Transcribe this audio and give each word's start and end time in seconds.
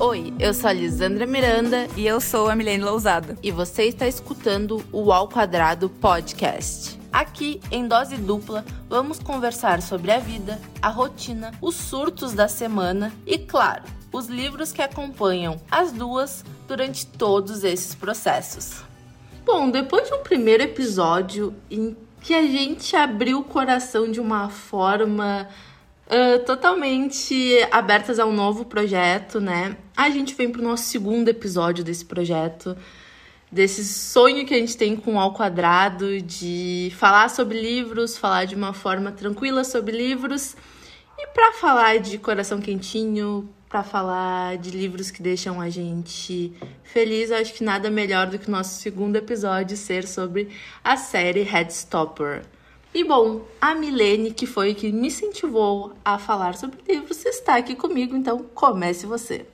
Oi, 0.00 0.32
eu 0.38 0.54
sou 0.54 0.70
a 0.70 0.72
Lisandra 0.72 1.26
Miranda 1.26 1.88
e 1.96 2.06
eu 2.06 2.20
sou 2.20 2.48
a 2.48 2.54
Milene 2.54 2.84
Lousada. 2.84 3.36
E 3.42 3.50
você 3.50 3.82
está 3.82 4.06
escutando 4.06 4.80
o 4.92 5.12
Ao 5.12 5.28
Quadrado 5.28 5.90
Podcast. 5.90 6.96
Aqui, 7.12 7.60
em 7.68 7.88
dose 7.88 8.16
dupla, 8.16 8.64
vamos 8.88 9.18
conversar 9.18 9.82
sobre 9.82 10.12
a 10.12 10.20
vida, 10.20 10.60
a 10.80 10.88
rotina, 10.88 11.50
os 11.60 11.74
surtos 11.74 12.32
da 12.32 12.46
semana 12.46 13.12
e, 13.26 13.38
claro, 13.38 13.82
os 14.12 14.28
livros 14.28 14.70
que 14.70 14.80
acompanham 14.80 15.60
as 15.68 15.90
duas 15.90 16.44
durante 16.68 17.04
todos 17.04 17.64
esses 17.64 17.92
processos. 17.92 18.84
Bom, 19.44 19.68
depois 19.68 20.06
de 20.06 20.14
um 20.14 20.22
primeiro 20.22 20.62
episódio 20.62 21.52
em 21.68 21.96
que 22.20 22.34
a 22.34 22.42
gente 22.42 22.94
abriu 22.94 23.40
o 23.40 23.44
coração 23.44 24.08
de 24.08 24.20
uma 24.20 24.48
forma 24.48 25.48
uh, 26.08 26.44
totalmente 26.44 27.58
abertas 27.70 28.18
ao 28.18 28.32
novo 28.32 28.64
projeto, 28.64 29.40
né? 29.40 29.76
A 29.96 30.10
gente 30.10 30.34
vem 30.34 30.50
para 30.50 30.60
o 30.60 30.64
nosso 30.64 30.84
segundo 30.84 31.28
episódio 31.28 31.84
desse 31.84 32.04
projeto, 32.04 32.76
desse 33.52 33.84
sonho 33.84 34.46
que 34.46 34.54
a 34.54 34.58
gente 34.58 34.76
tem 34.76 34.96
com 34.96 35.14
o 35.14 35.18
Ao 35.20 35.32
Quadrado, 35.34 36.20
de 36.20 36.92
falar 36.96 37.28
sobre 37.28 37.60
livros, 37.60 38.16
falar 38.16 38.46
de 38.46 38.54
uma 38.54 38.72
forma 38.72 39.12
tranquila 39.12 39.64
sobre 39.64 39.96
livros. 39.96 40.56
E 41.18 41.26
para 41.28 41.52
falar 41.52 41.98
de 41.98 42.16
coração 42.16 42.60
quentinho, 42.60 43.48
para 43.68 43.82
falar 43.82 44.56
de 44.56 44.70
livros 44.70 45.10
que 45.10 45.20
deixam 45.20 45.60
a 45.60 45.68
gente 45.68 46.54
feliz, 46.84 47.30
acho 47.30 47.52
que 47.52 47.62
nada 47.62 47.90
melhor 47.90 48.28
do 48.28 48.38
que 48.38 48.48
o 48.48 48.50
nosso 48.50 48.80
segundo 48.80 49.16
episódio 49.16 49.76
ser 49.76 50.06
sobre 50.06 50.48
a 50.82 50.96
série 50.96 51.42
Headstopper. 51.42 52.44
E 52.94 53.04
bom, 53.04 53.46
a 53.60 53.74
Milene, 53.74 54.32
que 54.32 54.46
foi 54.46 54.74
que 54.74 54.90
me 54.90 55.08
incentivou 55.08 55.94
a 56.02 56.18
falar 56.18 56.54
sobre 56.54 56.80
livros, 56.88 57.24
está 57.26 57.56
aqui 57.56 57.76
comigo, 57.76 58.16
então 58.16 58.42
comece 58.54 59.06
você. 59.06 59.46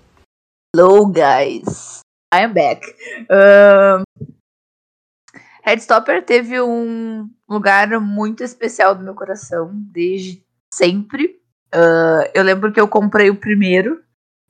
Hello, 0.74 1.04
guys. 1.06 2.00
I 2.32 2.44
am 2.44 2.52
back. 2.52 2.86
Uh, 3.30 4.28
Headstopper 5.64 6.24
teve 6.24 6.60
um 6.60 7.28
lugar 7.48 8.00
muito 8.00 8.44
especial 8.44 8.94
no 8.94 9.02
meu 9.02 9.14
coração 9.14 9.70
desde 9.72 10.44
sempre. 10.72 11.41
Uh, 11.74 12.30
eu 12.34 12.44
lembro 12.44 12.72
que 12.72 12.80
eu 12.80 12.86
comprei 12.86 13.30
o 13.30 13.36
primeiro 13.36 14.00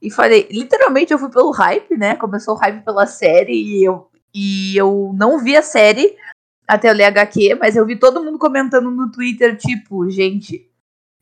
e 0.01 0.11
falei, 0.11 0.47
literalmente 0.51 1.13
eu 1.13 1.19
fui 1.19 1.31
pelo 1.31 1.51
hype, 1.53 1.97
né? 1.97 2.17
Começou 2.17 2.55
o 2.55 2.59
hype 2.59 2.85
pela 2.85 3.07
série 3.07 3.55
e 3.55 3.85
eu, 3.85 4.11
e 4.35 4.77
eu 4.77 5.13
não 5.15 5.43
vi 5.43 5.57
a 5.57 5.63
série 5.63 6.17
até 6.67 6.91
eu 6.91 6.95
ler 6.95 7.05
HQ, 7.05 7.57
mas 7.57 7.77
eu 7.77 7.85
vi 7.85 7.97
todo 7.97 8.23
mundo 8.23 8.39
comentando 8.39 8.91
no 8.91 9.11
Twitter, 9.11 9.57
tipo, 9.57 10.09
gente, 10.11 10.71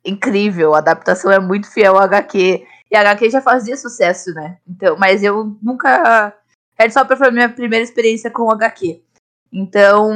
incrível, 0.05 0.75
a 0.75 0.79
adaptação 0.79 1.31
é 1.31 1.39
muito 1.39 1.71
fiel 1.71 1.97
ao 1.97 2.03
HQ. 2.03 2.67
E 2.91 2.97
a 2.97 3.01
HQ 3.01 3.31
já 3.31 3.41
fazia 3.41 3.77
sucesso, 3.77 4.33
né? 4.35 4.59
Então, 4.69 4.97
mas 4.99 5.23
eu 5.23 5.57
nunca. 5.63 6.37
Headstopper 6.79 7.17
foi 7.17 7.29
a 7.29 7.33
minha 7.33 7.49
primeira 7.49 7.83
experiência 7.83 8.31
com 8.31 8.45
o 8.45 8.51
HQ. 8.51 9.03
Então. 9.53 10.11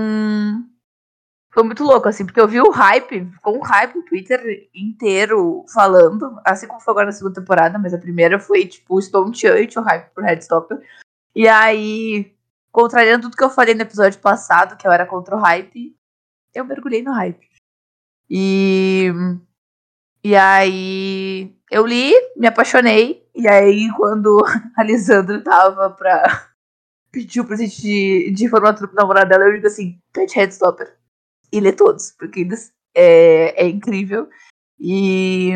Foi 1.52 1.62
muito 1.62 1.84
louco, 1.84 2.06
assim, 2.06 2.26
porque 2.26 2.38
eu 2.38 2.46
vi 2.46 2.60
o 2.60 2.70
hype, 2.70 3.30
ficou 3.32 3.56
um 3.56 3.62
hype 3.62 3.96
o 3.96 4.02
Twitter 4.02 4.68
inteiro 4.74 5.64
falando, 5.72 6.38
assim 6.44 6.66
como 6.66 6.82
foi 6.82 6.92
agora 6.92 7.06
na 7.06 7.12
segunda 7.12 7.40
temporada, 7.40 7.78
mas 7.78 7.94
a 7.94 7.98
primeira 7.98 8.38
foi, 8.38 8.66
tipo, 8.66 8.98
estonteante 8.98 9.78
o 9.78 9.82
hype 9.82 10.10
pro 10.12 10.22
Headstopper. 10.22 10.78
E 11.34 11.48
aí, 11.48 12.35
contrariando 12.76 13.22
tudo 13.22 13.36
que 13.38 13.42
eu 13.42 13.48
falei 13.48 13.74
no 13.74 13.80
episódio 13.80 14.20
passado, 14.20 14.76
que 14.76 14.86
eu 14.86 14.92
era 14.92 15.06
contra 15.06 15.34
o 15.34 15.38
hype, 15.38 15.96
eu 16.54 16.62
mergulhei 16.62 17.02
no 17.02 17.10
hype. 17.10 17.48
E. 18.28 19.10
E 20.22 20.36
aí. 20.36 21.56
Eu 21.70 21.86
li, 21.86 22.12
me 22.36 22.46
apaixonei. 22.46 23.26
E 23.34 23.48
aí, 23.48 23.88
quando 23.96 24.44
a 24.76 24.82
Lisandra 24.82 25.42
tava 25.42 25.88
pra 25.88 26.50
pedir 27.10 27.40
o 27.40 27.46
presente 27.46 27.80
de, 27.80 28.30
de 28.32 28.46
formatura 28.46 28.88
pro 28.88 28.96
namorado 28.96 29.30
dela, 29.30 29.44
eu 29.44 29.54
digo 29.54 29.68
assim: 29.68 29.98
pede 30.12 30.34
Headstopper. 30.34 30.98
E 31.50 31.60
lê 31.60 31.72
todos, 31.72 32.10
porque 32.10 32.46
é, 32.94 33.64
é 33.64 33.66
incrível. 33.66 34.28
E. 34.78 35.52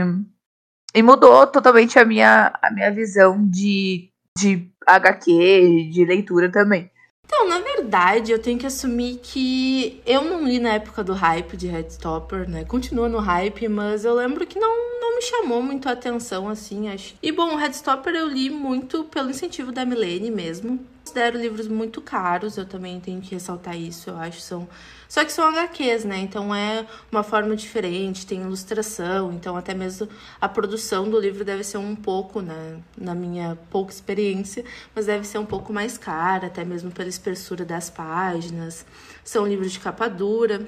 E 0.95 1.03
mudou 1.03 1.47
totalmente 1.47 1.99
a 1.99 2.05
minha, 2.05 2.51
a 2.63 2.71
minha 2.73 2.91
visão 2.91 3.47
de, 3.47 4.11
de 4.39 4.73
HQ, 4.87 5.91
de 5.93 6.05
leitura 6.07 6.51
também. 6.51 6.91
Então, 7.33 7.49
na 7.49 7.61
verdade, 7.61 8.33
eu 8.33 8.41
tenho 8.41 8.59
que 8.59 8.67
assumir 8.67 9.21
que 9.23 10.03
eu 10.05 10.25
não 10.25 10.45
li 10.45 10.59
na 10.59 10.75
época 10.75 11.05
do 11.05 11.13
hype 11.13 11.57
de 11.57 11.69
Headstopper, 11.69 12.51
né? 12.51 12.65
Continua 12.65 13.09
no 13.09 13.19
hype, 13.19 13.69
mas 13.69 14.05
eu 14.05 14.15
lembro 14.15 14.45
que 14.45 14.59
não, 14.59 15.01
não 15.01 15.15
me 15.15 15.23
chamou 15.23 15.63
muito 15.63 15.89
a 15.89 15.93
atenção, 15.93 16.49
assim, 16.49 16.89
acho. 16.89 17.15
E, 17.23 17.31
bom, 17.31 17.55
Headstopper 17.55 18.17
eu 18.17 18.27
li 18.27 18.51
muito 18.51 19.05
pelo 19.05 19.31
incentivo 19.31 19.71
da 19.71 19.85
Milene 19.85 20.29
mesmo. 20.29 20.85
Considero 21.11 21.41
livros 21.41 21.67
muito 21.67 22.01
caros, 22.01 22.57
eu 22.57 22.65
também 22.65 23.01
tenho 23.01 23.21
que 23.21 23.35
ressaltar 23.35 23.77
isso, 23.77 24.11
eu 24.11 24.17
acho. 24.17 24.41
São 24.41 24.69
só 25.09 25.25
que 25.25 25.33
são 25.33 25.49
HQs, 25.49 26.05
né? 26.05 26.19
Então 26.19 26.55
é 26.55 26.87
uma 27.11 27.25
forma 27.25 27.57
diferente, 27.57 28.25
tem 28.25 28.43
ilustração, 28.43 29.33
então 29.33 29.57
até 29.57 29.75
mesmo 29.75 30.09
a 30.41 30.49
produção 30.49 31.11
do 31.11 31.19
livro 31.19 31.45
deve 31.45 31.65
ser 31.65 31.79
um 31.79 31.97
pouco, 31.97 32.41
né, 32.41 32.79
na 32.97 33.13
minha 33.13 33.59
pouca 33.71 33.93
experiência, 33.93 34.65
mas 34.95 35.07
deve 35.07 35.27
ser 35.27 35.39
um 35.39 35.45
pouco 35.45 35.73
mais 35.73 35.99
cara, 35.99 36.47
até 36.47 36.65
mesmo 36.65 36.93
pela 36.93 37.09
espessura 37.09 37.65
das 37.65 37.91
páginas. 37.91 38.87
São 39.25 39.45
livros 39.45 39.73
de 39.73 39.81
capa 39.81 40.09
dura. 40.09 40.65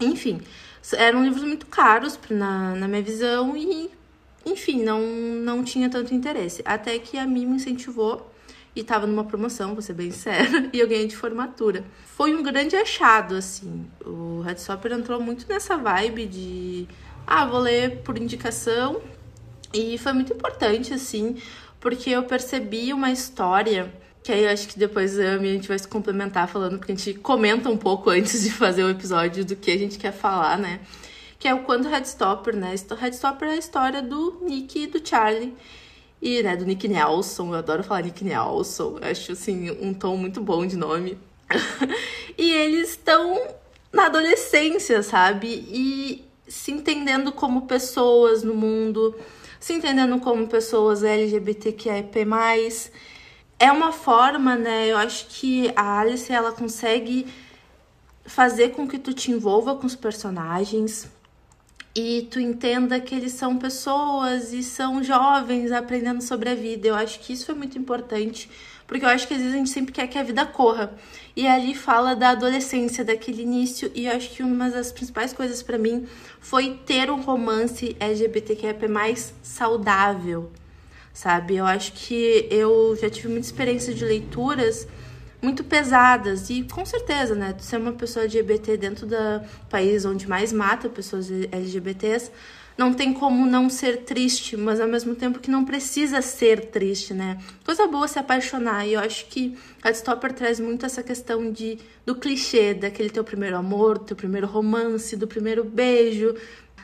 Enfim, 0.00 0.40
eram 0.92 1.24
livros 1.24 1.42
muito 1.42 1.66
caros 1.66 2.16
na, 2.30 2.76
na 2.76 2.86
minha 2.86 3.02
visão 3.02 3.56
e, 3.56 3.90
enfim, 4.46 4.80
não, 4.84 5.00
não 5.00 5.64
tinha 5.64 5.90
tanto 5.90 6.14
interesse. 6.14 6.62
Até 6.64 7.00
que 7.00 7.18
a 7.18 7.26
mim 7.26 7.46
me 7.46 7.56
incentivou 7.56 8.31
e 8.74 8.82
tava 8.82 9.06
numa 9.06 9.24
promoção, 9.24 9.74
vou 9.74 9.82
ser 9.82 9.92
bem 9.92 10.10
séria, 10.10 10.68
e 10.72 10.80
eu 10.80 10.88
ganhei 10.88 11.06
de 11.06 11.16
formatura. 11.16 11.84
Foi 12.16 12.34
um 12.34 12.42
grande 12.42 12.74
achado, 12.74 13.36
assim. 13.36 13.86
O 14.04 14.40
Red 14.40 14.56
Stopper 14.56 14.92
entrou 14.92 15.20
muito 15.20 15.46
nessa 15.48 15.76
vibe 15.76 16.26
de, 16.26 16.88
ah, 17.26 17.44
vou 17.44 17.60
ler 17.60 17.98
por 17.98 18.16
indicação, 18.16 19.00
e 19.74 19.96
foi 19.98 20.12
muito 20.12 20.32
importante, 20.32 20.92
assim, 20.92 21.36
porque 21.80 22.10
eu 22.10 22.22
percebi 22.24 22.92
uma 22.92 23.10
história 23.10 23.92
que 24.22 24.30
aí 24.30 24.44
eu 24.44 24.50
acho 24.50 24.68
que 24.68 24.78
depois 24.78 25.18
a 25.18 25.38
gente 25.38 25.66
vai 25.66 25.78
se 25.78 25.88
complementar 25.88 26.46
falando, 26.46 26.78
porque 26.78 26.92
a 26.92 26.94
gente 26.94 27.14
comenta 27.18 27.68
um 27.68 27.76
pouco 27.76 28.08
antes 28.10 28.42
de 28.42 28.50
fazer 28.50 28.84
o 28.84 28.90
episódio 28.90 29.44
do 29.44 29.56
que 29.56 29.70
a 29.70 29.76
gente 29.76 29.98
quer 29.98 30.12
falar, 30.12 30.58
né? 30.58 30.80
Que 31.38 31.48
é 31.48 31.54
o 31.54 31.64
quando 31.64 31.88
Headstopper, 31.88 32.54
né? 32.54 32.74
Headstopper 33.00 33.48
é 33.48 33.52
a 33.52 33.56
história 33.56 34.00
do 34.00 34.38
Nick 34.42 34.84
e 34.84 34.86
do 34.86 35.06
Charlie 35.06 35.54
e, 36.22 36.40
né, 36.40 36.56
do 36.56 36.64
Nick 36.64 36.86
Nelson, 36.86 37.48
eu 37.48 37.54
adoro 37.54 37.82
falar 37.82 38.04
Nick 38.04 38.24
Nelson, 38.24 38.98
acho, 39.02 39.32
assim, 39.32 39.72
um 39.72 39.92
tom 39.92 40.16
muito 40.16 40.40
bom 40.40 40.64
de 40.64 40.76
nome. 40.76 41.18
e 42.38 42.52
eles 42.52 42.90
estão 42.90 43.42
na 43.92 44.06
adolescência, 44.06 45.02
sabe? 45.02 45.48
E 45.48 46.24
se 46.46 46.70
entendendo 46.70 47.32
como 47.32 47.62
pessoas 47.62 48.44
no 48.44 48.54
mundo, 48.54 49.16
se 49.58 49.72
entendendo 49.72 50.20
como 50.20 50.46
pessoas 50.46 51.02
LGBTQIP+. 51.02 52.24
É 53.58 53.72
uma 53.72 53.90
forma, 53.90 54.54
né, 54.54 54.86
eu 54.86 54.96
acho 54.96 55.26
que 55.26 55.72
a 55.74 55.98
Alice, 55.98 56.32
ela 56.32 56.52
consegue 56.52 57.26
fazer 58.24 58.70
com 58.70 58.86
que 58.86 58.98
tu 58.98 59.12
te 59.12 59.32
envolva 59.32 59.74
com 59.74 59.88
os 59.88 59.96
personagens, 59.96 61.10
e 61.94 62.26
tu 62.30 62.40
entenda 62.40 62.98
que 63.00 63.14
eles 63.14 63.32
são 63.32 63.58
pessoas 63.58 64.52
e 64.52 64.62
são 64.62 65.02
jovens 65.02 65.70
aprendendo 65.72 66.22
sobre 66.22 66.48
a 66.48 66.54
vida. 66.54 66.88
Eu 66.88 66.94
acho 66.94 67.20
que 67.20 67.34
isso 67.34 67.50
é 67.50 67.54
muito 67.54 67.76
importante, 67.76 68.48
porque 68.86 69.04
eu 69.04 69.08
acho 69.08 69.28
que 69.28 69.34
às 69.34 69.40
vezes 69.40 69.54
a 69.54 69.58
gente 69.58 69.70
sempre 69.70 69.92
quer 69.92 70.06
que 70.06 70.18
a 70.18 70.22
vida 70.22 70.46
corra. 70.46 70.94
E 71.36 71.46
ali 71.46 71.74
fala 71.74 72.14
da 72.14 72.30
adolescência, 72.30 73.04
daquele 73.04 73.42
início, 73.42 73.90
e 73.94 74.06
eu 74.06 74.16
acho 74.16 74.30
que 74.30 74.42
uma 74.42 74.70
das 74.70 74.90
principais 74.90 75.32
coisas 75.32 75.62
para 75.62 75.76
mim 75.76 76.06
foi 76.40 76.78
ter 76.86 77.10
um 77.10 77.20
romance 77.20 77.94
LGBTQIA 78.00 78.76
mais 78.88 79.34
saudável, 79.42 80.50
sabe? 81.12 81.56
Eu 81.56 81.66
acho 81.66 81.92
que 81.92 82.46
eu 82.50 82.96
já 83.00 83.10
tive 83.10 83.28
muita 83.28 83.46
experiência 83.46 83.92
de 83.92 84.04
leituras 84.04 84.88
muito 85.42 85.64
pesadas. 85.64 86.48
E 86.48 86.62
com 86.62 86.86
certeza, 86.86 87.34
né? 87.34 87.54
Ser 87.58 87.76
uma 87.78 87.92
pessoa 87.92 88.24
LGBT 88.24 88.76
dentro 88.76 89.06
do 89.06 89.16
país 89.68 90.04
onde 90.04 90.28
mais 90.28 90.52
mata 90.52 90.88
pessoas 90.88 91.28
LGBTs, 91.30 92.30
não 92.78 92.94
tem 92.94 93.12
como 93.12 93.46
não 93.46 93.68
ser 93.68 93.98
triste, 94.04 94.56
mas 94.56 94.80
ao 94.80 94.88
mesmo 94.88 95.14
tempo 95.14 95.38
que 95.38 95.50
não 95.50 95.64
precisa 95.64 96.22
ser 96.22 96.66
triste, 96.66 97.12
né? 97.12 97.38
Coisa 97.64 97.86
boa 97.86 98.08
se 98.08 98.18
apaixonar. 98.18 98.86
E 98.86 98.94
eu 98.94 99.00
acho 99.00 99.26
que 99.26 99.58
a 99.82 99.90
Stopper 99.90 100.32
traz 100.32 100.58
muito 100.58 100.86
essa 100.86 101.02
questão 101.02 101.50
de 101.50 101.78
do 102.06 102.14
clichê, 102.14 102.72
daquele 102.74 103.10
teu 103.10 103.22
primeiro 103.22 103.56
amor, 103.56 103.98
teu 103.98 104.16
primeiro 104.16 104.46
romance, 104.46 105.16
do 105.16 105.26
primeiro 105.26 105.62
beijo, 105.62 106.34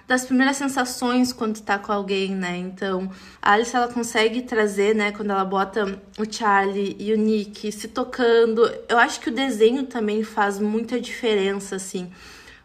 das 0.09 0.25
primeiras 0.25 0.57
sensações 0.57 1.35
quando 1.35 1.61
tá 1.61 1.79
com 1.79 1.93
alguém, 1.93 2.35
né? 2.35 2.57
Então, 2.57 3.11
a 3.43 3.53
Alice 3.53 3.77
ela 3.77 3.89
consegue 3.89 4.41
trazer, 4.41 4.95
né, 4.95 5.13
quando 5.13 5.31
ela 5.31 5.45
bota 5.45 6.01
o 6.19 6.25
Charlie 6.33 6.97
e 6.99 7.13
o 7.13 7.17
Nick 7.19 7.71
se 7.71 7.89
tocando. 7.89 8.67
Eu 8.89 8.97
acho 8.99 9.21
que 9.21 9.29
o 9.29 9.33
desenho 9.33 9.85
também 9.85 10.25
faz 10.25 10.59
muita 10.59 10.99
diferença, 10.99 11.77
assim. 11.77 12.11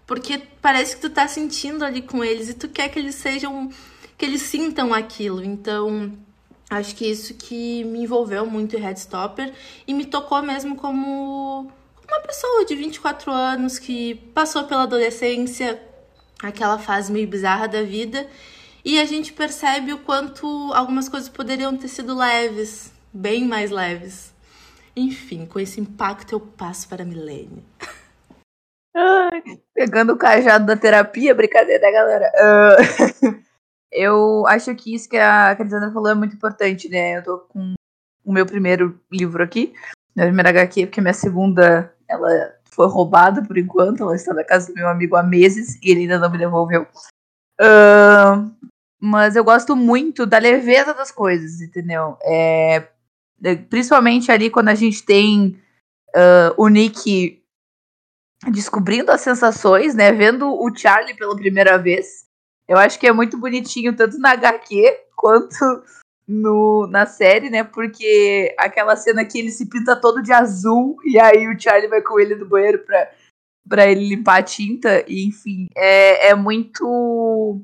Porque 0.08 0.42
parece 0.62 0.96
que 0.96 1.02
tu 1.02 1.10
tá 1.10 1.28
sentindo 1.28 1.84
ali 1.84 2.02
com 2.02 2.24
eles 2.24 2.48
e 2.50 2.54
tu 2.54 2.70
quer 2.70 2.88
que 2.88 2.98
eles 2.98 3.16
sejam 3.16 3.70
que 4.18 4.26
eles 4.26 4.44
sintam 4.44 4.94
aquilo. 4.94 5.44
Então, 5.44 6.14
Acho 6.70 6.96
que 6.96 7.06
isso 7.06 7.36
que 7.36 7.84
me 7.84 8.00
envolveu 8.00 8.48
muito 8.48 8.76
em 8.76 8.80
Headstopper 8.80 9.54
e 9.86 9.94
me 9.94 10.06
tocou 10.06 10.42
mesmo 10.42 10.76
como 10.76 11.72
uma 12.08 12.20
pessoa 12.22 12.66
de 12.66 12.76
24 12.76 13.32
anos 13.32 13.78
que 13.78 14.16
passou 14.34 14.64
pela 14.64 14.84
adolescência, 14.84 15.80
aquela 16.50 16.78
fase 16.78 17.12
meio 17.12 17.28
bizarra 17.28 17.68
da 17.68 17.84
vida, 17.84 18.28
e 18.84 19.00
a 19.00 19.06
gente 19.06 19.32
percebe 19.32 19.94
o 19.94 20.00
quanto 20.00 20.46
algumas 20.74 21.08
coisas 21.08 21.30
poderiam 21.30 21.76
ter 21.78 21.88
sido 21.88 22.16
leves, 22.16 22.92
bem 23.14 23.48
mais 23.48 23.72
leves. 23.72 24.34
Enfim, 24.96 25.46
com 25.46 25.60
esse 25.60 25.80
impacto 25.80 26.34
eu 26.34 26.40
passo 26.40 26.88
para 26.88 27.04
a 27.04 27.06
Milene. 27.06 27.66
pegando 29.74 30.14
o 30.14 30.18
cajado 30.18 30.66
da 30.66 30.76
terapia, 30.76 31.34
brincadeira, 31.34 31.92
galera? 31.92 32.32
Uh, 32.38 33.44
eu 33.92 34.46
acho 34.48 34.74
que 34.76 34.94
isso 34.94 35.10
que 35.10 35.18
a 35.18 35.56
Carisandra 35.56 35.92
falou 35.92 36.12
é 36.12 36.16
muito 36.16 36.36
importante, 36.36 36.90
né? 36.90 37.18
Eu 37.18 37.24
tô 37.24 37.38
com 37.40 37.74
o 38.24 38.32
meu 38.32 38.46
primeiro 38.46 39.00
livro 39.12 39.44
aqui, 39.44 39.74
minha 40.16 40.28
primeira 40.28 40.50
HQ, 40.50 40.88
porque 40.88 41.02
minha 41.02 41.14
segunda, 41.14 41.94
ela 42.08 42.54
foi 42.74 42.88
roubada 42.88 43.44
por 43.44 43.58
enquanto, 43.58 44.04
ela 44.04 44.16
está 44.16 44.34
na 44.34 44.44
casa 44.44 44.68
do 44.68 44.76
meu 44.76 44.88
amigo 44.88 45.16
há 45.16 45.24
meses 45.24 45.80
e 45.82 45.92
ele 45.92 46.02
ainda 46.02 46.20
não 46.20 46.30
me 46.30 46.38
devolveu. 46.38 46.88
Uh, 47.62 48.52
mas 49.00 49.36
eu 49.36 49.44
gosto 49.44 49.76
muito 49.76 50.26
da 50.26 50.38
leveza 50.38 50.94
das 50.94 51.12
coisas, 51.12 51.62
entendeu? 51.62 52.18
É, 52.24 52.88
principalmente 53.70 54.32
ali 54.32 54.50
quando 54.50 54.70
a 54.70 54.76
gente 54.76 55.04
tem 55.04 55.60
uh, 56.16 56.54
o 56.58 56.68
Nick 56.68 57.44
descobrindo 58.52 59.12
as 59.12 59.22
sensações, 59.22 59.94
né? 59.94 60.12
Vendo 60.12 60.50
o 60.50 60.76
Charlie 60.76 61.16
pela 61.16 61.36
primeira 61.36 61.78
vez. 61.78 62.26
Eu 62.68 62.78
acho 62.78 63.00
que 63.00 63.08
é 63.08 63.12
muito 63.12 63.38
bonitinho, 63.38 63.96
tanto 63.96 64.18
na 64.18 64.32
HQ 64.32 65.08
quanto 65.16 65.84
no, 66.28 66.88
na 66.88 67.06
série, 67.06 67.50
né? 67.50 67.64
Porque 67.64 68.54
aquela 68.58 68.96
cena 68.96 69.26
que 69.26 69.40
ele 69.40 69.52
se 69.52 69.68
pinta 69.68 69.96
todo 69.96 70.22
de 70.22 70.32
azul 70.32 70.98
e 71.06 71.20
aí 71.20 71.48
o 71.48 71.60
Charlie 71.60 71.90
vai 71.90 72.02
com 72.02 72.20
ele 72.20 72.36
no 72.36 72.46
banheiro 72.46 72.80
pra, 72.80 73.12
pra 73.68 73.88
ele 73.88 74.08
limpar 74.08 74.40
a 74.40 74.44
tinta. 74.44 75.04
E, 75.08 75.26
enfim, 75.26 75.70
é, 75.76 76.30
é 76.30 76.36
muito. 76.36 77.62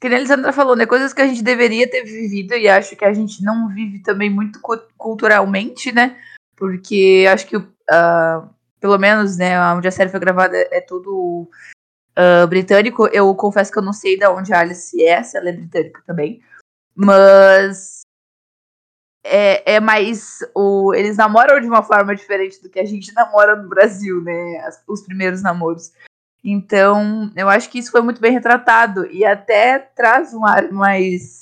Que 0.00 0.06
a 0.06 0.12
Elisandra 0.12 0.52
falou, 0.52 0.74
né? 0.74 0.86
Coisas 0.86 1.12
que 1.12 1.20
a 1.20 1.26
gente 1.26 1.42
deveria 1.42 1.88
ter 1.88 2.02
vivido 2.02 2.54
e 2.54 2.68
acho 2.68 2.96
que 2.96 3.04
a 3.04 3.12
gente 3.12 3.44
não 3.44 3.68
vive 3.68 4.02
também 4.02 4.30
muito 4.30 4.58
culturalmente, 4.96 5.92
né? 5.92 6.16
Porque 6.56 7.26
acho 7.30 7.46
que 7.46 7.56
uh, 7.56 8.48
pelo 8.80 8.98
menos, 8.98 9.36
né, 9.36 9.60
onde 9.74 9.86
a 9.86 9.90
série 9.90 10.10
foi 10.10 10.18
gravada 10.18 10.56
é 10.56 10.80
tudo 10.80 11.48
uh, 12.18 12.46
britânico. 12.48 13.06
Eu 13.08 13.32
confesso 13.34 13.70
que 13.70 13.78
eu 13.78 13.82
não 13.82 13.92
sei 13.92 14.18
de 14.18 14.26
onde 14.26 14.52
a 14.52 14.60
Alice 14.60 15.00
é, 15.04 15.22
se 15.22 15.36
ela 15.36 15.50
é 15.50 15.52
britânica 15.52 16.02
também. 16.06 16.42
Mas 16.94 18.00
é, 19.24 19.74
é 19.74 19.80
mais. 19.80 20.38
O, 20.54 20.94
eles 20.94 21.16
namoram 21.16 21.60
de 21.60 21.66
uma 21.66 21.82
forma 21.82 22.14
diferente 22.14 22.62
do 22.62 22.68
que 22.68 22.80
a 22.80 22.84
gente 22.84 23.12
namora 23.14 23.56
no 23.56 23.68
Brasil, 23.68 24.22
né? 24.22 24.58
As, 24.66 24.82
os 24.88 25.02
primeiros 25.02 25.42
namoros. 25.42 25.92
Então, 26.42 27.30
eu 27.36 27.48
acho 27.48 27.68
que 27.68 27.78
isso 27.78 27.90
foi 27.90 28.00
muito 28.00 28.20
bem 28.20 28.32
retratado. 28.32 29.06
E 29.06 29.24
até 29.24 29.78
traz 29.78 30.32
um 30.34 30.44
ar 30.44 30.70
mais 30.72 31.40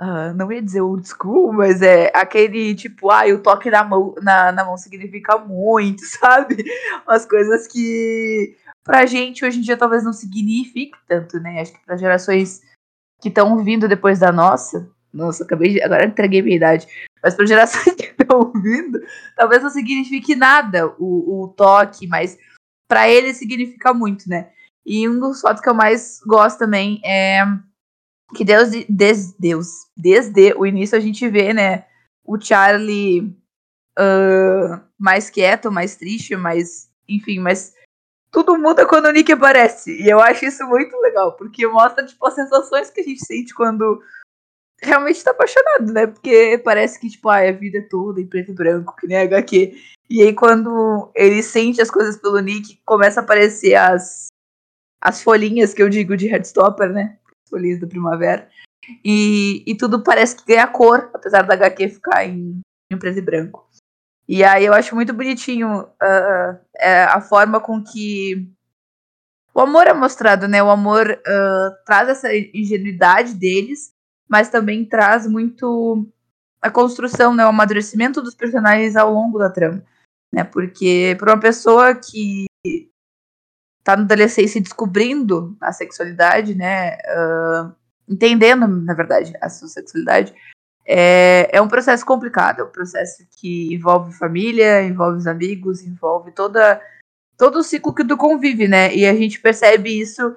Uh, 0.00 0.34
não 0.34 0.50
ia 0.50 0.60
dizer 0.60 0.80
old 0.80 1.06
school, 1.06 1.52
mas 1.52 1.80
é 1.80 2.10
aquele 2.12 2.74
tipo, 2.74 3.08
ah, 3.10 3.24
o 3.26 3.38
toque 3.38 3.70
na 3.70 3.84
mão, 3.84 4.14
na, 4.20 4.50
na 4.50 4.64
mão 4.64 4.76
significa 4.76 5.38
muito, 5.38 6.02
sabe? 6.18 6.64
Umas 7.06 7.24
coisas 7.24 7.68
que 7.68 8.56
pra 8.82 9.06
gente 9.06 9.44
hoje 9.44 9.58
em 9.58 9.62
dia 9.62 9.76
talvez 9.76 10.02
não 10.02 10.12
signifique 10.12 10.98
tanto, 11.06 11.38
né? 11.38 11.60
Acho 11.60 11.74
que 11.74 11.84
para 11.86 11.96
gerações 11.96 12.62
que 13.22 13.28
estão 13.28 13.62
vindo 13.64 13.88
depois 13.88 14.18
da 14.18 14.32
nossa, 14.32 14.90
nossa, 15.14 15.44
acabei 15.44 15.74
de, 15.74 15.82
agora 15.82 16.04
entreguei 16.04 16.42
minha 16.42 16.56
idade, 16.56 16.88
mas 17.22 17.34
para 17.34 17.46
gerações 17.46 17.94
que 17.94 18.12
estão 18.20 18.52
vindo, 18.52 19.00
talvez 19.36 19.62
não 19.62 19.70
signifique 19.70 20.34
nada 20.34 20.88
o, 20.98 21.44
o 21.44 21.48
toque, 21.48 22.06
mas 22.08 22.36
para 22.88 23.08
eles 23.08 23.36
significa 23.36 23.94
muito, 23.94 24.28
né? 24.28 24.50
E 24.84 25.08
um 25.08 25.20
dos 25.20 25.40
fatos 25.40 25.62
que 25.62 25.68
eu 25.68 25.74
mais 25.74 26.20
gosto 26.26 26.58
também 26.58 27.00
é 27.04 27.44
que 28.34 28.44
Deus, 28.44 28.70
des, 28.88 29.32
Deus, 29.38 29.68
desde 29.96 30.52
o 30.54 30.66
início 30.66 30.98
a 30.98 31.00
gente 31.00 31.28
vê, 31.28 31.52
né, 31.52 31.84
o 32.24 32.40
Charlie 32.40 33.36
uh, 33.98 34.80
mais 34.98 35.30
quieto, 35.30 35.70
mais 35.70 35.94
triste, 35.94 36.34
mais, 36.34 36.90
enfim, 37.08 37.38
mas 37.38 37.72
tudo 38.32 38.56
muda 38.56 38.86
quando 38.86 39.06
o 39.06 39.12
Nick 39.12 39.30
aparece. 39.30 40.02
E 40.02 40.08
eu 40.08 40.18
acho 40.20 40.44
isso 40.46 40.66
muito 40.66 40.96
legal, 40.98 41.36
porque 41.36 41.66
mostra, 41.66 42.04
tipo, 42.04 42.26
as 42.26 42.34
sensações 42.34 42.90
que 42.90 43.02
a 43.02 43.04
gente 43.04 43.24
sente 43.24 43.54
quando 43.54 44.02
realmente 44.82 45.22
tá 45.22 45.30
apaixonado, 45.30 45.92
né? 45.92 46.06
Porque 46.06 46.60
parece 46.64 46.98
que, 46.98 47.08
tipo, 47.08 47.28
ah, 47.28 47.38
a 47.38 47.52
vida 47.52 47.78
é 47.78 47.88
toda 47.88 48.20
em 48.20 48.26
preto 48.26 48.50
e 48.50 48.54
branco, 48.54 48.96
que 48.96 49.06
nem 49.06 49.18
HQ. 49.18 49.76
E 50.10 50.22
aí, 50.22 50.34
quando 50.34 51.12
ele 51.14 51.42
sente 51.42 51.80
as 51.80 51.90
coisas 51.90 52.16
pelo 52.16 52.40
Nick, 52.40 52.80
começa 52.84 53.20
a 53.20 53.22
aparecer 53.22 53.74
as, 53.74 54.28
as 55.00 55.22
folhinhas 55.22 55.74
que 55.74 55.82
eu 55.82 55.88
digo 55.88 56.16
de 56.16 56.26
Headstopper, 56.26 56.90
né? 56.90 57.18
folhinhas 57.52 57.78
da 57.78 57.86
primavera. 57.86 58.48
E, 59.04 59.62
e 59.66 59.76
tudo 59.76 60.02
parece 60.02 60.36
que 60.36 60.46
ganha 60.46 60.66
cor, 60.66 61.10
apesar 61.14 61.42
da 61.42 61.54
HQ 61.54 61.88
ficar 61.90 62.26
em, 62.26 62.60
em 62.90 62.98
preto 62.98 63.18
e 63.18 63.22
branco. 63.22 63.68
E 64.28 64.44
aí 64.44 64.64
eu 64.64 64.72
acho 64.72 64.94
muito 64.94 65.12
bonitinho 65.12 65.82
uh, 65.82 66.58
a 67.08 67.20
forma 67.20 67.60
com 67.60 67.82
que 67.82 68.48
o 69.54 69.60
amor 69.60 69.86
é 69.86 69.92
mostrado, 69.92 70.48
né? 70.48 70.62
O 70.62 70.70
amor 70.70 71.06
uh, 71.10 71.84
traz 71.84 72.08
essa 72.08 72.34
ingenuidade 72.34 73.34
deles, 73.34 73.92
mas 74.28 74.48
também 74.48 74.84
traz 74.84 75.26
muito 75.26 76.08
a 76.60 76.70
construção, 76.70 77.34
né? 77.34 77.44
O 77.44 77.48
amadurecimento 77.48 78.22
dos 78.22 78.34
personagens 78.34 78.96
ao 78.96 79.12
longo 79.12 79.38
da 79.38 79.50
trama. 79.50 79.82
Né? 80.32 80.44
Porque 80.44 81.14
para 81.18 81.34
uma 81.34 81.40
pessoa 81.40 81.94
que 81.94 82.46
tá 83.84 83.96
na 83.96 84.04
adolescência 84.04 84.60
descobrindo 84.60 85.56
a 85.60 85.72
sexualidade, 85.72 86.54
né? 86.54 86.96
Uh, 86.96 87.74
entendendo, 88.08 88.66
na 88.66 88.94
verdade, 88.94 89.32
a 89.40 89.50
sua 89.50 89.68
sexualidade. 89.68 90.32
É, 90.84 91.48
é 91.52 91.60
um 91.60 91.68
processo 91.68 92.04
complicado, 92.04 92.60
é 92.60 92.64
um 92.64 92.70
processo 92.70 93.24
que 93.36 93.72
envolve 93.72 94.12
família, 94.12 94.82
envolve 94.82 95.18
os 95.18 95.26
amigos, 95.26 95.82
envolve 95.82 96.32
toda, 96.32 96.80
todo 97.36 97.60
o 97.60 97.62
ciclo 97.62 97.94
que 97.94 98.04
tu 98.04 98.16
convive, 98.16 98.66
né? 98.66 98.94
E 98.94 99.06
a 99.06 99.14
gente 99.14 99.40
percebe 99.40 100.00
isso 100.00 100.36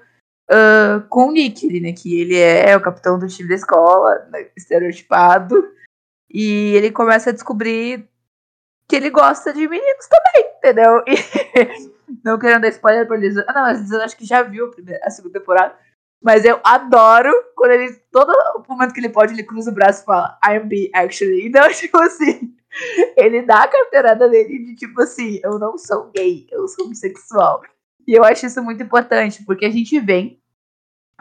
uh, 0.50 1.01
com 1.09 1.30
o 1.30 1.31
Nick, 1.31 1.80
né? 1.80 1.94
Que 1.94 2.21
ele 2.21 2.38
é 2.38 2.75
o 2.77 2.81
capitão 2.81 3.18
do 3.18 3.27
time 3.27 3.50
da 3.50 3.56
escola, 3.56 4.27
né, 4.31 4.47
estereotipado, 4.56 5.56
e 6.30 6.75
ele 6.75 6.91
começa 6.91 7.30
a 7.30 7.33
descobrir 7.33 8.07
que 8.88 8.96
ele 8.96 9.10
gosta 9.10 9.51
de 9.51 9.67
meninos 9.67 10.08
também, 10.08 10.51
entendeu? 10.58 11.03
E 12.08 12.19
não 12.24 12.38
querendo 12.38 12.62
dar 12.62 12.69
spoiler 12.69 13.08
pra 13.08 13.17
Lisa. 13.17 13.43
Ah, 13.48 13.53
não, 13.53 13.62
mas 13.63 13.81
Lisa 13.81 14.03
acho 14.03 14.15
que 14.15 14.25
já 14.25 14.43
viu 14.43 14.67
a, 14.67 14.72
primeira, 14.72 15.00
a 15.03 15.10
segunda 15.10 15.39
temporada. 15.39 15.75
Mas 16.25 16.44
eu 16.44 16.60
adoro 16.63 17.32
quando 17.55 17.70
ele, 17.74 17.94
todo 18.12 18.34
momento 18.67 18.94
que 18.96 19.00
ele 19.00 19.10
pode, 19.10 19.32
ele 19.32 19.44
cruza 19.44 19.70
o 19.70 19.74
braço 19.74 20.01
e 20.01 20.05
fala, 20.05 20.39
I'm 20.44 20.67
bi, 20.67 20.89
actually. 20.91 21.46
Então, 21.46 21.72
tipo 21.72 22.00
assim, 22.00 22.51
ele 23.15 23.44
dá 23.44 23.60
a 23.60 23.67
carteirada 23.67 24.27
dele 24.27 24.58
de 24.65 24.75
tipo 24.75 25.00
assim, 25.03 25.39
eu 25.44 25.60
não 25.60 25.77
sou 25.77 26.10
gay, 26.10 26.48
eu 26.50 26.67
sou 26.67 26.89
bissexual. 26.89 27.62
E 28.08 28.13
eu 28.17 28.24
acho 28.24 28.48
isso 28.48 28.63
muito 28.63 28.82
importante, 28.82 29.46
porque 29.46 29.65
a 29.65 29.70
gente 29.70 30.00
vem 30.00 30.41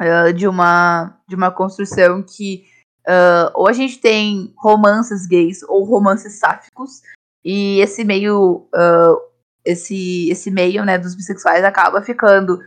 uh, 0.01 0.33
de, 0.33 0.49
uma, 0.49 1.21
de 1.29 1.37
uma 1.37 1.51
construção 1.51 2.23
que 2.23 2.65
uh, 3.07 3.53
ou 3.53 3.69
a 3.69 3.75
gente 3.75 4.01
tem 4.01 4.55
romances 4.57 5.27
gays 5.27 5.63
ou 5.65 5.85
romances 5.85 6.39
sáficos, 6.39 7.03
e 7.45 7.79
esse 7.81 8.05
meio 8.05 8.67
uh, 8.75 9.21
esse, 9.65 10.31
esse 10.31 10.51
meio 10.51 10.83
né, 10.83 10.97
dos 10.97 11.15
bissexuais 11.15 11.63
acaba 11.63 12.03
ficando 12.03 12.59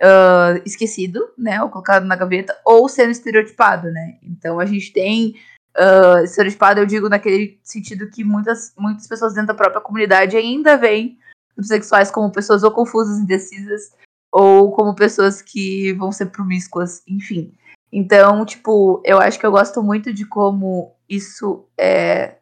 uh, 0.00 0.62
esquecido, 0.64 1.30
né, 1.36 1.62
ou 1.62 1.68
colocado 1.68 2.04
na 2.04 2.16
gaveta, 2.16 2.56
ou 2.64 2.88
sendo 2.88 3.10
estereotipado, 3.10 3.90
né. 3.90 4.18
Então 4.22 4.60
a 4.60 4.66
gente 4.66 4.92
tem 4.92 5.34
uh, 5.76 6.24
estereotipado, 6.24 6.80
eu 6.80 6.86
digo 6.86 7.08
naquele 7.08 7.58
sentido 7.62 8.10
que 8.10 8.24
muitas, 8.24 8.72
muitas 8.78 9.06
pessoas 9.06 9.34
dentro 9.34 9.48
da 9.48 9.54
própria 9.54 9.80
comunidade 9.80 10.36
ainda 10.36 10.76
veem 10.76 11.18
os 11.56 11.68
bissexuais 11.68 12.10
como 12.10 12.32
pessoas 12.32 12.62
ou 12.62 12.70
confusas, 12.70 13.18
indecisas, 13.18 13.92
ou 14.32 14.72
como 14.72 14.94
pessoas 14.94 15.42
que 15.42 15.92
vão 15.94 16.10
ser 16.10 16.26
promíscuas, 16.26 17.02
enfim. 17.06 17.52
Então, 17.92 18.44
tipo, 18.46 19.02
eu 19.04 19.18
acho 19.18 19.38
que 19.38 19.44
eu 19.44 19.50
gosto 19.50 19.82
muito 19.82 20.12
de 20.14 20.24
como 20.24 20.94
isso 21.06 21.66
é 21.78 22.36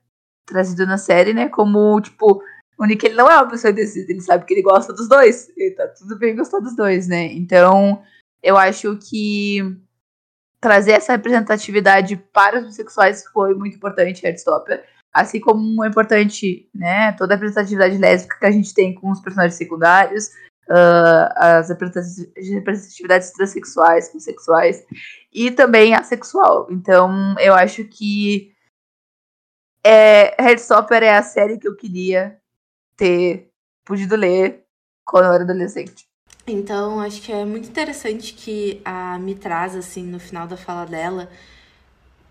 trazido 0.47 0.87
na 0.87 0.97
série, 0.97 1.35
né? 1.35 1.49
Como, 1.49 2.01
tipo, 2.01 2.41
o 2.81 2.87
Nick 2.87 3.05
ele 3.05 3.15
não 3.15 3.31
é 3.31 3.37
uma 3.37 3.51
pessoa 3.51 3.71
indecisa, 3.71 4.11
ele 4.11 4.23
sabe 4.23 4.47
que 4.47 4.55
ele 4.55 4.63
gosta 4.63 4.91
dos 4.95 5.07
dois. 5.07 5.51
E 5.55 5.71
tá 5.73 5.87
tudo 5.89 6.19
bem 6.19 6.35
gostar 6.35 6.61
dos 6.61 6.75
dois, 6.75 7.07
né? 7.07 7.27
Então, 7.27 8.03
eu 8.43 8.57
acho 8.57 8.97
que 8.97 9.61
trazer 10.59 10.93
essa 10.93 11.13
representatividade 11.13 12.17
para 12.17 12.59
os 12.59 12.65
bissexuais 12.65 13.27
foi 13.27 13.55
muito 13.55 13.77
importante, 13.77 14.25
Heartstopper. 14.25 14.83
Assim 15.13 15.41
como 15.41 15.85
é 15.85 15.89
importante, 15.89 16.71
né, 16.75 17.13
toda 17.13 17.35
a 17.35 17.37
representatividade 17.37 17.99
lésbica 17.99 18.39
que 18.39 18.47
a 18.47 18.51
gente 18.51 18.73
tem 18.73 18.95
com 18.95 19.11
os 19.11 19.21
personagens 19.21 19.57
secundários, 19.57 20.29
uh, 20.71 21.29
as 21.37 21.69
representatividades 21.69 23.31
transexuais, 23.33 24.11
bissexuais, 24.11 24.87
e 25.31 25.51
também 25.51 25.95
a 25.95 26.03
sexual. 26.03 26.67
Então, 26.71 27.35
eu 27.41 27.53
acho 27.53 27.85
que 27.85 28.55
é, 29.85 30.35
é 30.39 31.15
a 31.15 31.23
série 31.23 31.59
que 31.59 31.69
eu 31.69 31.77
queria 31.77 32.40
ter 33.01 33.51
podido 33.83 34.15
ler 34.15 34.67
quando 35.07 35.25
eu 35.25 35.33
era 35.33 35.43
adolescente. 35.43 36.07
Então, 36.47 37.01
acho 37.01 37.23
que 37.23 37.33
é 37.33 37.47
muito 37.47 37.67
interessante 37.67 38.35
que 38.35 38.83
a 38.85 39.19
me 39.19 39.35
traz, 39.35 39.75
assim, 39.75 40.05
no 40.05 40.21
final 40.21 40.47
da 40.47 40.57
fala 40.57 40.85
dela, 40.85 41.31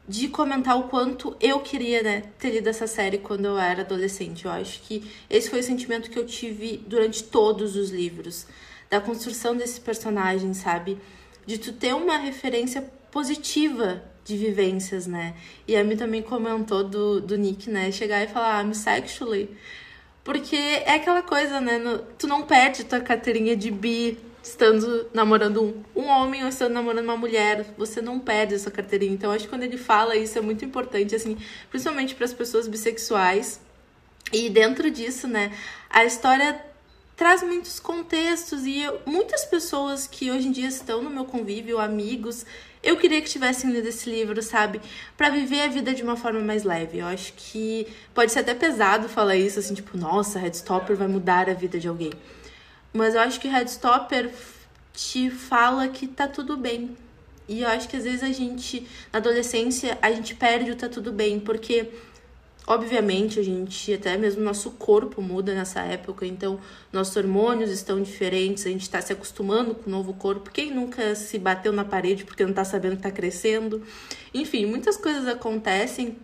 de 0.07 0.27
comentar 0.27 0.77
o 0.77 0.83
quanto 0.83 1.35
eu 1.39 1.59
queria, 1.61 2.03
né, 2.03 2.23
ter 2.37 2.51
lido 2.51 2.67
essa 2.69 2.85
série 2.85 3.17
quando 3.17 3.45
eu 3.45 3.57
era 3.57 3.81
adolescente. 3.81 4.45
Eu 4.45 4.51
acho 4.51 4.81
que 4.83 5.09
esse 5.27 5.49
foi 5.49 5.59
o 5.59 5.63
sentimento 5.63 6.09
que 6.11 6.19
eu 6.19 6.25
tive 6.25 6.77
durante 6.85 7.23
todos 7.23 7.75
os 7.75 7.89
livros, 7.89 8.45
da 8.91 9.01
construção 9.01 9.55
desse 9.57 9.81
personagem, 9.81 10.53
sabe? 10.53 10.99
De 11.47 11.57
tu 11.57 11.73
ter 11.73 11.95
uma 11.95 12.17
referência 12.17 12.81
positiva 13.11 14.03
de 14.23 14.37
vivências, 14.37 15.07
né? 15.07 15.35
E 15.67 15.75
a 15.75 15.83
mim 15.83 15.97
também 15.97 16.21
comentou 16.21 16.83
do, 16.83 17.19
do 17.21 17.37
Nick, 17.37 17.69
né, 17.69 17.91
chegar 17.91 18.23
e 18.23 18.27
falar, 18.27 18.63
I'm 18.63 18.73
sexually. 18.73 19.49
Porque 20.23 20.55
é 20.55 20.95
aquela 20.95 21.21
coisa, 21.21 21.59
né? 21.59 21.77
No, 21.77 21.99
tu 22.17 22.27
não 22.27 22.43
perde 22.43 22.83
tua 22.83 22.99
carteirinha 22.99 23.55
de 23.55 23.71
bi 23.71 24.17
estando 24.41 25.07
namorando 25.13 25.61
um, 25.63 26.01
um 26.01 26.07
homem 26.07 26.43
ou 26.43 26.49
estando 26.49 26.73
namorando 26.73 27.03
uma 27.03 27.17
mulher, 27.17 27.65
você 27.77 28.01
não 28.01 28.19
perde 28.19 28.55
essa 28.55 28.71
carteirinha. 28.71 29.13
Então, 29.13 29.31
acho 29.31 29.45
que 29.45 29.49
quando 29.49 29.63
ele 29.63 29.77
fala 29.77 30.15
isso 30.15 30.37
é 30.37 30.41
muito 30.41 30.63
importante, 30.63 31.15
assim, 31.15 31.37
principalmente 31.69 32.15
para 32.15 32.25
as 32.25 32.33
pessoas 32.33 32.67
bissexuais. 32.67 33.59
E 34.31 34.49
dentro 34.49 34.89
disso, 34.91 35.27
né, 35.27 35.51
a 35.89 36.05
história 36.05 36.63
traz 37.15 37.43
muitos 37.43 37.79
contextos 37.79 38.65
e 38.65 38.81
eu, 38.81 39.01
muitas 39.05 39.43
pessoas 39.43 40.07
que 40.07 40.31
hoje 40.31 40.47
em 40.47 40.51
dia 40.51 40.67
estão 40.67 41.01
no 41.01 41.09
meu 41.09 41.25
convívio, 41.25 41.77
amigos, 41.77 42.45
eu 42.81 42.95
queria 42.97 43.21
que 43.21 43.29
tivessem 43.29 43.71
lido 43.71 43.87
esse 43.87 44.09
livro, 44.09 44.41
sabe? 44.41 44.81
para 45.17 45.29
viver 45.29 45.61
a 45.61 45.67
vida 45.67 45.93
de 45.93 46.01
uma 46.01 46.15
forma 46.15 46.39
mais 46.39 46.63
leve. 46.63 46.99
Eu 46.99 47.05
acho 47.05 47.33
que 47.35 47.85
pode 48.13 48.31
ser 48.31 48.39
até 48.39 48.55
pesado 48.55 49.09
falar 49.09 49.35
isso, 49.35 49.59
assim, 49.59 49.73
tipo, 49.73 49.97
nossa, 49.97 50.39
Headstopper 50.39 50.95
vai 50.95 51.07
mudar 51.07 51.49
a 51.49 51.53
vida 51.53 51.77
de 51.77 51.89
alguém. 51.89 52.13
Mas 52.93 53.15
eu 53.15 53.21
acho 53.21 53.39
que 53.39 53.49
Headstopper 53.49 54.31
te 54.93 55.29
fala 55.29 55.89
que 55.89 56.07
tá 56.07 56.27
tudo 56.27 56.55
bem. 56.55 56.95
E 57.49 57.61
eu 57.61 57.67
acho 57.67 57.89
que 57.89 57.97
às 57.97 58.03
vezes 58.03 58.23
a 58.23 58.31
gente, 58.31 58.87
na 59.11 59.17
adolescência, 59.19 59.97
a 60.01 60.11
gente 60.11 60.35
perde 60.35 60.71
o 60.71 60.75
tá 60.75 60.87
tudo 60.87 61.11
bem, 61.11 61.39
porque 61.39 61.89
obviamente 62.69 63.39
a 63.39 63.43
gente, 63.43 63.91
até 63.91 64.15
mesmo 64.15 64.43
nosso 64.43 64.69
corpo 64.69 65.23
muda 65.23 65.55
nessa 65.55 65.81
época, 65.81 66.23
então 66.23 66.59
nossos 66.93 67.15
hormônios 67.15 67.71
estão 67.71 67.99
diferentes, 67.99 68.63
a 68.63 68.69
gente 68.69 68.83
está 68.83 69.01
se 69.01 69.11
acostumando 69.11 69.73
com 69.73 69.89
o 69.89 69.91
novo 69.91 70.13
corpo. 70.13 70.51
Quem 70.51 70.71
nunca 70.71 71.15
se 71.15 71.39
bateu 71.39 71.73
na 71.73 71.83
parede 71.83 72.23
porque 72.23 72.45
não 72.45 72.53
tá 72.53 72.63
sabendo 72.63 72.97
que 72.97 73.01
tá 73.01 73.09
crescendo? 73.11 73.81
Enfim, 74.31 74.67
muitas 74.67 74.97
coisas 74.97 75.27
acontecem 75.27 76.15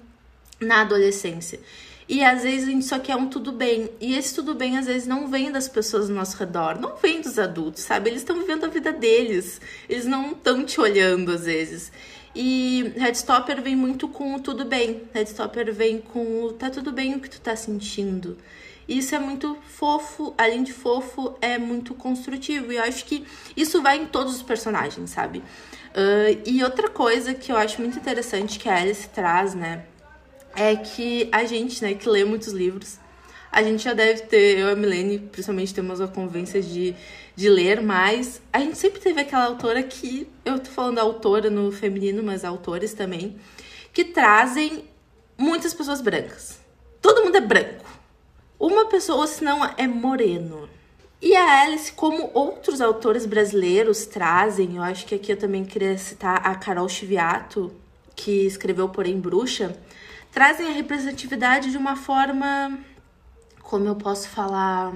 na 0.59 0.81
adolescência. 0.81 1.59
E 2.07 2.23
às 2.23 2.43
vezes 2.43 2.67
a 2.67 2.71
gente 2.71 2.85
só 2.85 2.99
quer 2.99 3.15
um 3.15 3.27
tudo 3.27 3.51
bem. 3.51 3.89
E 3.99 4.15
esse 4.15 4.35
tudo 4.35 4.53
bem 4.53 4.77
às 4.77 4.85
vezes 4.85 5.07
não 5.07 5.27
vem 5.27 5.51
das 5.51 5.67
pessoas 5.67 6.11
ao 6.11 6.15
nosso 6.15 6.37
redor, 6.37 6.79
não 6.79 6.95
vem 6.95 7.21
dos 7.21 7.39
adultos, 7.39 7.81
sabe? 7.81 8.11
Eles 8.11 8.21
estão 8.21 8.39
vivendo 8.39 8.65
a 8.65 8.67
vida 8.67 8.93
deles. 8.93 9.59
Eles 9.89 10.05
não 10.05 10.33
estão 10.33 10.63
te 10.63 10.79
olhando 10.79 11.31
às 11.31 11.45
vezes. 11.45 11.91
E 12.35 12.93
Headstopper 12.97 13.61
vem 13.61 13.75
muito 13.75 14.07
com 14.07 14.35
o 14.35 14.39
tudo 14.39 14.65
bem. 14.65 15.03
Headstopper 15.13 15.73
vem 15.73 15.99
com 15.99 16.43
o 16.43 16.53
tá 16.53 16.69
tudo 16.69 16.91
bem 16.91 17.15
o 17.15 17.19
que 17.19 17.29
tu 17.29 17.39
tá 17.39 17.55
sentindo. 17.55 18.37
Isso 18.87 19.15
é 19.15 19.19
muito 19.19 19.57
fofo, 19.67 20.35
além 20.37 20.61
de 20.61 20.73
fofo, 20.73 21.35
é 21.41 21.57
muito 21.57 21.95
construtivo. 21.95 22.71
E 22.71 22.75
eu 22.75 22.83
acho 22.83 23.05
que 23.05 23.25
isso 23.55 23.81
vai 23.81 23.97
em 23.97 24.05
todos 24.05 24.35
os 24.35 24.43
personagens, 24.43 25.09
sabe? 25.09 25.39
Uh, 25.39 26.41
e 26.45 26.63
outra 26.63 26.89
coisa 26.89 27.33
que 27.33 27.51
eu 27.51 27.57
acho 27.57 27.81
muito 27.81 27.97
interessante 27.97 28.59
que 28.59 28.67
a 28.67 28.77
Alice 28.77 29.07
traz, 29.09 29.55
né? 29.55 29.85
é 30.55 30.75
que 30.75 31.27
a 31.31 31.43
gente, 31.43 31.83
né, 31.83 31.93
que 31.93 32.07
lê 32.07 32.23
muitos 32.23 32.53
livros, 32.53 32.97
a 33.51 33.61
gente 33.61 33.83
já 33.83 33.93
deve 33.93 34.21
ter, 34.21 34.57
eu 34.57 34.69
e 34.69 34.71
a 34.71 34.75
Milene, 34.75 35.19
principalmente, 35.19 35.73
temos 35.73 36.01
a 36.01 36.07
convivência 36.07 36.61
de, 36.61 36.95
de 37.35 37.49
ler 37.49 37.81
mais. 37.81 38.41
A 38.51 38.59
gente 38.59 38.77
sempre 38.77 38.99
teve 38.99 39.21
aquela 39.21 39.45
autora 39.45 39.83
que, 39.83 40.27
eu 40.43 40.59
tô 40.59 40.69
falando 40.69 40.99
autora 40.99 41.49
no 41.49 41.71
feminino, 41.71 42.23
mas 42.23 42.45
autores 42.45 42.93
também, 42.93 43.35
que 43.93 44.03
trazem 44.05 44.85
muitas 45.37 45.73
pessoas 45.73 46.01
brancas. 46.01 46.59
Todo 47.01 47.23
mundo 47.23 47.35
é 47.35 47.41
branco. 47.41 47.85
Uma 48.57 48.85
pessoa, 48.85 49.27
senão, 49.27 49.63
é 49.77 49.85
moreno. 49.85 50.69
E 51.21 51.35
a 51.35 51.63
Alice, 51.63 51.91
como 51.91 52.29
outros 52.33 52.81
autores 52.81 53.25
brasileiros 53.25 54.05
trazem, 54.05 54.75
eu 54.75 54.83
acho 54.83 55.05
que 55.05 55.15
aqui 55.15 55.31
eu 55.31 55.37
também 55.37 55.65
queria 55.65 55.97
citar 55.97 56.45
a 56.45 56.55
Carol 56.55 56.87
Chiviato, 56.87 57.73
que 58.15 58.45
escreveu 58.45 58.89
Porém 58.89 59.19
Bruxa, 59.19 59.77
trazem 60.31 60.67
a 60.67 60.71
representatividade 60.71 61.71
de 61.71 61.77
uma 61.77 61.95
forma. 61.95 62.77
Como 63.61 63.87
eu 63.87 63.95
posso 63.95 64.29
falar? 64.29 64.93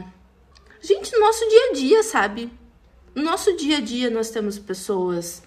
Gente, 0.81 1.11
no 1.13 1.19
nosso 1.19 1.47
dia 1.47 1.69
a 1.69 1.73
dia, 1.73 2.03
sabe? 2.03 2.51
No 3.13 3.23
nosso 3.23 3.55
dia 3.55 3.77
a 3.77 3.81
dia 3.81 4.09
nós 4.09 4.29
temos 4.29 4.57
pessoas 4.57 5.43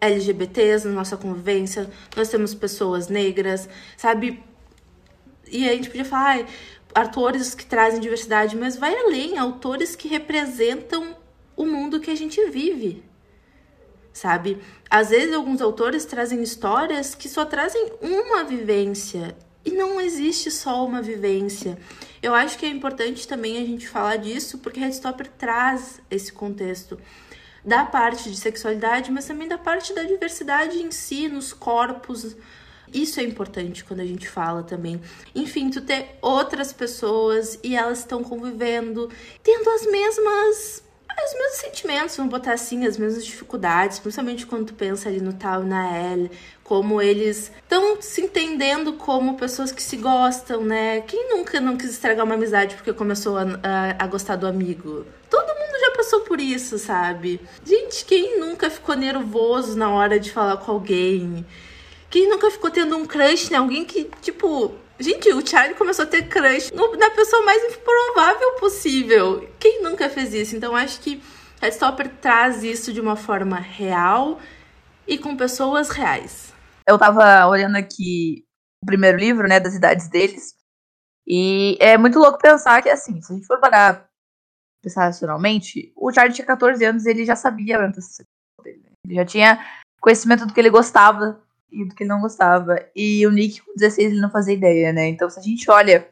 LGBTs 0.00 0.86
na 0.86 0.94
nossa 0.94 1.16
convivência, 1.16 1.90
nós 2.16 2.28
temos 2.28 2.54
pessoas 2.54 3.08
negras, 3.08 3.68
sabe? 3.96 4.42
E 5.50 5.68
a 5.68 5.72
gente 5.72 5.88
podia 5.88 6.04
falar, 6.04 6.40
ah, 6.94 7.00
autores 7.00 7.54
que 7.54 7.64
trazem 7.64 8.00
diversidade, 8.00 8.56
mas 8.56 8.76
vai 8.76 8.94
além, 8.96 9.38
autores 9.38 9.94
que 9.94 10.08
representam 10.08 11.16
o 11.56 11.64
mundo 11.64 12.00
que 12.00 12.10
a 12.10 12.16
gente 12.16 12.44
vive 12.50 13.04
sabe? 14.14 14.62
Às 14.88 15.10
vezes 15.10 15.34
alguns 15.34 15.60
autores 15.60 16.04
trazem 16.04 16.40
histórias 16.42 17.14
que 17.14 17.28
só 17.28 17.44
trazem 17.44 17.92
uma 18.00 18.44
vivência 18.44 19.36
e 19.64 19.70
não 19.72 20.00
existe 20.00 20.50
só 20.50 20.84
uma 20.84 21.00
vivência. 21.00 21.78
Eu 22.22 22.34
acho 22.34 22.58
que 22.58 22.66
é 22.66 22.68
importante 22.68 23.26
também 23.26 23.58
a 23.58 23.66
gente 23.66 23.88
falar 23.88 24.16
disso, 24.16 24.58
porque 24.58 24.80
Headstopper 24.80 25.28
traz 25.38 26.00
esse 26.10 26.32
contexto 26.32 26.98
da 27.64 27.84
parte 27.84 28.30
de 28.30 28.36
sexualidade, 28.36 29.10
mas 29.10 29.24
também 29.24 29.48
da 29.48 29.56
parte 29.56 29.94
da 29.94 30.02
diversidade 30.02 30.78
em 30.78 30.90
si, 30.90 31.28
nos 31.28 31.52
corpos. 31.52 32.36
Isso 32.92 33.18
é 33.18 33.22
importante 33.22 33.84
quando 33.84 34.00
a 34.00 34.06
gente 34.06 34.28
fala 34.28 34.62
também. 34.62 35.00
Enfim, 35.34 35.70
tu 35.70 35.80
ter 35.80 36.18
outras 36.20 36.72
pessoas 36.72 37.58
e 37.62 37.74
elas 37.74 38.00
estão 38.00 38.22
convivendo, 38.22 39.10
tendo 39.42 39.68
as 39.70 39.86
mesmas 39.86 40.84
os 41.22 41.32
mesmos 41.32 41.58
sentimentos, 41.58 42.16
vamos 42.16 42.32
botar 42.32 42.52
assim, 42.52 42.84
as 42.86 42.98
mesmas 42.98 43.24
dificuldades, 43.24 43.98
principalmente 44.00 44.46
quando 44.46 44.66
tu 44.66 44.74
pensa 44.74 45.08
ali 45.08 45.20
no 45.20 45.32
Tal 45.32 45.62
e 45.62 45.66
na 45.66 46.12
Ellie, 46.12 46.30
como 46.64 47.00
eles 47.00 47.52
estão 47.62 48.00
se 48.00 48.22
entendendo 48.22 48.94
como 48.94 49.36
pessoas 49.36 49.70
que 49.70 49.82
se 49.82 49.98
gostam, 49.98 50.64
né? 50.64 51.02
Quem 51.02 51.28
nunca 51.28 51.60
não 51.60 51.76
quis 51.76 51.90
estragar 51.90 52.24
uma 52.24 52.34
amizade 52.34 52.74
porque 52.74 52.92
começou 52.92 53.36
a, 53.36 53.42
a, 53.62 54.04
a 54.04 54.06
gostar 54.06 54.36
do 54.36 54.46
amigo? 54.46 55.04
Todo 55.28 55.46
mundo 55.46 55.78
já 55.78 55.90
passou 55.90 56.20
por 56.20 56.40
isso, 56.40 56.78
sabe? 56.78 57.38
Gente, 57.62 58.06
quem 58.06 58.40
nunca 58.40 58.70
ficou 58.70 58.96
nervoso 58.96 59.76
na 59.76 59.90
hora 59.90 60.18
de 60.18 60.32
falar 60.32 60.56
com 60.56 60.72
alguém? 60.72 61.44
Quem 62.08 62.28
nunca 62.30 62.50
ficou 62.50 62.70
tendo 62.70 62.96
um 62.96 63.04
crush 63.04 63.52
em 63.52 63.56
alguém 63.56 63.84
que, 63.84 64.10
tipo, 64.22 64.72
Gente, 64.96 65.28
o 65.32 65.44
Charlie 65.44 65.74
começou 65.74 66.04
a 66.04 66.08
ter 66.08 66.28
crush 66.28 66.72
na 66.72 67.10
pessoa 67.10 67.42
mais 67.42 67.60
improvável 67.64 68.52
possível. 68.60 69.48
Quem 69.58 69.82
nunca 69.82 70.08
fez 70.08 70.32
isso? 70.32 70.54
Então, 70.54 70.74
acho 70.76 71.00
que 71.00 71.20
Headstopper 71.60 72.08
traz 72.22 72.62
isso 72.62 72.92
de 72.92 73.00
uma 73.00 73.16
forma 73.16 73.56
real 73.56 74.40
e 75.06 75.18
com 75.18 75.36
pessoas 75.36 75.90
reais. 75.90 76.53
Eu 76.86 76.98
tava 76.98 77.46
olhando 77.46 77.76
aqui 77.76 78.44
o 78.82 78.86
primeiro 78.86 79.18
livro, 79.18 79.48
né, 79.48 79.58
das 79.58 79.74
idades 79.74 80.08
deles, 80.08 80.54
e 81.26 81.76
é 81.80 81.96
muito 81.96 82.18
louco 82.18 82.38
pensar 82.38 82.82
que, 82.82 82.90
assim, 82.90 83.20
se 83.22 83.32
a 83.32 83.36
gente 83.36 83.46
for 83.46 83.58
parar 83.58 84.06
pensar 84.82 85.04
racionalmente, 85.06 85.92
o 85.96 86.12
Charlie 86.12 86.34
tinha 86.34 86.46
14 86.46 86.84
anos 86.84 87.06
e 87.06 87.10
ele 87.10 87.24
já 87.24 87.34
sabia 87.34 87.80
antes 87.80 88.18
dele. 88.62 88.82
Né? 88.84 88.90
Ele 89.06 89.14
já 89.14 89.24
tinha 89.24 89.64
conhecimento 89.98 90.44
do 90.44 90.52
que 90.52 90.60
ele 90.60 90.68
gostava 90.68 91.40
e 91.72 91.86
do 91.86 91.94
que 91.94 92.04
não 92.04 92.20
gostava. 92.20 92.78
E 92.94 93.26
o 93.26 93.30
Nick, 93.30 93.62
com 93.62 93.72
16, 93.74 94.12
ele 94.12 94.20
não 94.20 94.30
fazia 94.30 94.52
ideia, 94.52 94.92
né? 94.92 95.08
Então, 95.08 95.30
se 95.30 95.40
a 95.40 95.42
gente 95.42 95.70
olha 95.70 96.06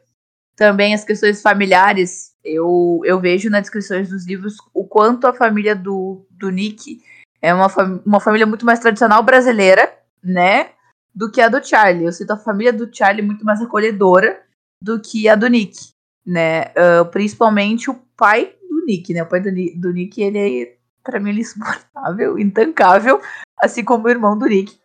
também 0.55 0.93
as 0.95 1.03
questões 1.03 1.41
familiares, 1.41 2.33
eu, 2.43 3.01
eu 3.05 3.19
vejo 3.19 3.49
nas 3.49 3.61
descrições 3.61 4.09
dos 4.09 4.25
livros 4.25 4.55
o 4.73 4.85
quanto 4.85 5.27
a 5.27 5.33
família 5.33 5.75
do, 5.75 6.25
do 6.31 6.49
Nick 6.49 6.99
é 7.41 7.53
uma, 7.53 7.69
fam 7.69 8.01
uma 8.05 8.19
família 8.19 8.45
muito 8.45 8.65
mais 8.65 8.79
tradicional 8.79 9.21
brasileira, 9.21 9.95
né? 10.23 10.71
Do 11.13 11.31
que 11.31 11.41
a 11.41 11.49
do 11.49 11.63
Charlie. 11.63 12.05
Eu 12.05 12.11
sinto 12.11 12.31
a 12.31 12.37
família 12.37 12.73
do 12.73 12.89
Charlie 12.93 13.25
muito 13.25 13.45
mais 13.45 13.61
acolhedora 13.61 14.43
do 14.81 14.99
que 14.99 15.27
a 15.27 15.35
do 15.35 15.47
Nick, 15.47 15.77
né? 16.25 16.65
Uh, 16.69 17.05
principalmente 17.11 17.89
o 17.89 17.95
pai 18.17 18.55
do 18.69 18.85
Nick, 18.85 19.13
né? 19.13 19.23
O 19.23 19.27
pai 19.27 19.39
do, 19.39 19.51
do 19.51 19.93
Nick, 19.93 20.21
ele 20.21 20.63
é, 20.63 20.77
pra 21.03 21.19
mim, 21.19 21.29
ele 21.29 21.39
é 21.39 21.41
insuportável, 21.41 22.37
intancável, 22.39 23.21
assim 23.61 23.83
como 23.83 24.07
o 24.07 24.09
irmão 24.09 24.37
do 24.37 24.45
Nick 24.45 24.81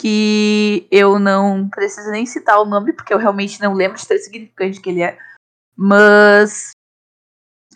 que 0.00 0.86
eu 0.92 1.18
não 1.18 1.68
preciso 1.68 2.10
nem 2.10 2.24
citar 2.24 2.60
o 2.60 2.64
nome, 2.64 2.92
porque 2.92 3.12
eu 3.12 3.18
realmente 3.18 3.60
não 3.60 3.74
lembro 3.74 3.98
de 3.98 4.06
tão 4.06 4.16
significante 4.16 4.80
que 4.80 4.90
ele 4.90 5.02
é. 5.02 5.18
Mas 5.76 6.70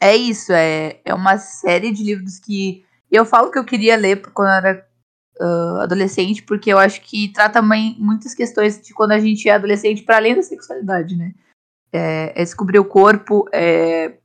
é 0.01 0.17
isso, 0.17 0.53
é, 0.53 1.01
é 1.05 1.15
uma 1.15 1.39
série 1.39 1.93
de 1.93 2.03
livros 2.03 2.39
que 2.39 2.85
eu 3.11 3.25
falo 3.25 3.51
que 3.51 3.59
eu 3.59 3.65
queria 3.65 3.97
ler 3.97 4.23
quando 4.33 4.49
eu 4.49 4.55
era 4.55 4.89
uh, 5.41 5.81
adolescente, 5.81 6.43
porque 6.43 6.73
eu 6.73 6.79
acho 6.79 7.01
que 7.03 7.33
trata 7.33 7.61
também 7.61 7.97
muitas 7.99 8.35
questões 8.35 8.81
de 8.81 8.93
quando 8.93 9.13
a 9.13 9.19
gente 9.19 9.49
é 9.49 9.53
adolescente 9.53 10.03
para 10.03 10.17
além 10.17 10.35
da 10.35 10.43
sexualidade, 10.43 11.17
né? 11.17 11.35
É, 11.93 12.33
é, 12.41 12.45
descobrir 12.45 12.79
o 12.79 12.85
corpo, 12.85 13.49
é 13.53 14.19